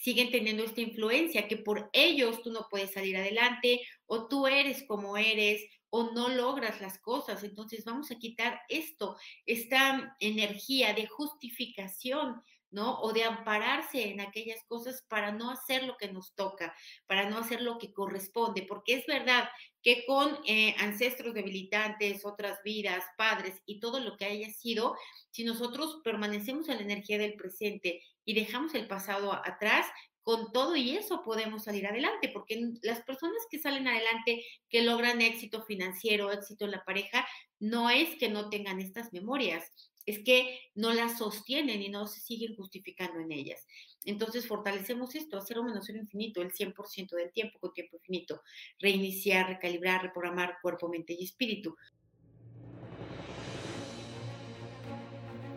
siguen 0.00 0.30
teniendo 0.30 0.64
esta 0.64 0.80
influencia, 0.80 1.46
que 1.46 1.56
por 1.56 1.90
ellos 1.92 2.42
tú 2.42 2.50
no 2.50 2.66
puedes 2.70 2.92
salir 2.92 3.16
adelante 3.16 3.82
o 4.06 4.28
tú 4.28 4.46
eres 4.46 4.84
como 4.86 5.16
eres 5.16 5.62
o 5.90 6.12
no 6.12 6.28
logras 6.28 6.80
las 6.80 6.98
cosas. 6.98 7.44
Entonces 7.44 7.84
vamos 7.84 8.10
a 8.10 8.18
quitar 8.18 8.60
esto, 8.68 9.16
esta 9.44 10.16
energía 10.20 10.94
de 10.94 11.06
justificación 11.06 12.40
¿no? 12.70 13.00
O 13.00 13.12
de 13.12 13.24
ampararse 13.24 14.10
en 14.10 14.20
aquellas 14.20 14.62
cosas 14.66 15.04
para 15.08 15.32
no 15.32 15.50
hacer 15.50 15.84
lo 15.84 15.96
que 15.96 16.12
nos 16.12 16.34
toca, 16.34 16.74
para 17.06 17.28
no 17.28 17.38
hacer 17.38 17.62
lo 17.62 17.78
que 17.78 17.92
corresponde, 17.92 18.62
porque 18.62 18.94
es 18.94 19.06
verdad 19.06 19.48
que 19.82 20.04
con 20.06 20.38
eh, 20.46 20.74
ancestros 20.78 21.34
debilitantes, 21.34 22.24
otras 22.24 22.58
vidas, 22.62 23.04
padres 23.16 23.60
y 23.66 23.80
todo 23.80 24.00
lo 24.00 24.16
que 24.16 24.26
haya 24.26 24.50
sido, 24.50 24.96
si 25.30 25.44
nosotros 25.44 26.00
permanecemos 26.04 26.68
en 26.68 26.76
la 26.76 26.82
energía 26.82 27.18
del 27.18 27.34
presente 27.34 28.02
y 28.24 28.34
dejamos 28.34 28.74
el 28.74 28.86
pasado 28.86 29.32
atrás, 29.32 29.86
con 30.22 30.52
todo 30.52 30.76
y 30.76 30.96
eso 30.96 31.22
podemos 31.24 31.64
salir 31.64 31.86
adelante, 31.86 32.28
porque 32.28 32.72
las 32.82 33.02
personas 33.02 33.42
que 33.50 33.58
salen 33.58 33.88
adelante, 33.88 34.44
que 34.68 34.82
logran 34.82 35.22
éxito 35.22 35.62
financiero, 35.64 36.30
éxito 36.30 36.66
en 36.66 36.72
la 36.72 36.84
pareja, 36.84 37.26
no 37.58 37.90
es 37.90 38.16
que 38.16 38.28
no 38.28 38.50
tengan 38.50 38.80
estas 38.80 39.12
memorias, 39.12 39.64
es 40.06 40.20
que 40.20 40.58
no 40.74 40.92
las 40.92 41.18
sostienen 41.18 41.82
y 41.82 41.88
no 41.88 42.06
se 42.06 42.20
siguen 42.20 42.56
justificando 42.56 43.20
en 43.20 43.32
ellas. 43.32 43.66
Entonces 44.04 44.46
fortalecemos 44.46 45.14
esto, 45.14 45.36
hacer 45.36 45.58
un 45.58 45.66
menos 45.66 45.88
infinito 45.88 46.42
el 46.42 46.52
100% 46.52 47.10
del 47.10 47.32
tiempo 47.32 47.58
con 47.58 47.72
tiempo 47.72 47.96
infinito, 47.96 48.42
reiniciar, 48.78 49.48
recalibrar, 49.48 50.02
reprogramar 50.02 50.58
cuerpo, 50.62 50.88
mente 50.88 51.14
y 51.18 51.24
espíritu. 51.24 51.76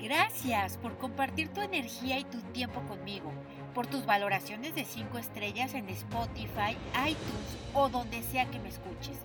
Gracias 0.02 0.78
por 0.78 0.98
compartir 0.98 1.48
tu 1.54 1.62
energía 1.62 2.20
y 2.20 2.26
tu 2.26 2.42
tiempo 2.52 2.86
conmigo, 2.86 3.32
por 3.74 3.88
tus 3.88 4.06
valoraciones 4.06 4.76
de 4.76 4.86
5 4.86 5.18
estrellas 5.18 5.74
en 5.74 5.90
Spotify, 5.90 6.78
iTunes 7.08 7.58
o 7.74 7.90
donde 7.90 8.22
sea 8.22 8.46
que 8.46 8.60
me 8.60 8.70
escuches. 8.70 9.18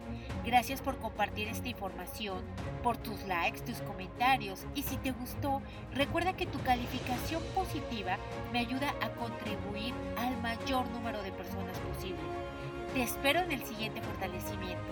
Gracias 0.44 0.80
por 0.80 0.96
compartir 0.98 1.48
esta 1.48 1.68
información, 1.68 2.42
por 2.82 2.96
tus 2.96 3.22
likes, 3.24 3.60
tus 3.60 3.80
comentarios 3.82 4.64
y 4.74 4.82
si 4.82 4.96
te 4.96 5.12
gustó, 5.12 5.60
recuerda 5.92 6.36
que 6.36 6.46
tu 6.46 6.60
calificación 6.62 7.42
positiva 7.54 8.16
me 8.52 8.60
ayuda 8.60 8.94
a 9.02 9.10
contribuir 9.10 9.94
al 10.16 10.40
mayor 10.40 10.88
número 10.90 11.22
de 11.22 11.32
personas 11.32 11.78
posible. 11.80 12.18
Te 12.94 13.02
espero 13.02 13.40
en 13.40 13.52
el 13.52 13.64
siguiente 13.64 14.00
fortalecimiento. 14.00 14.82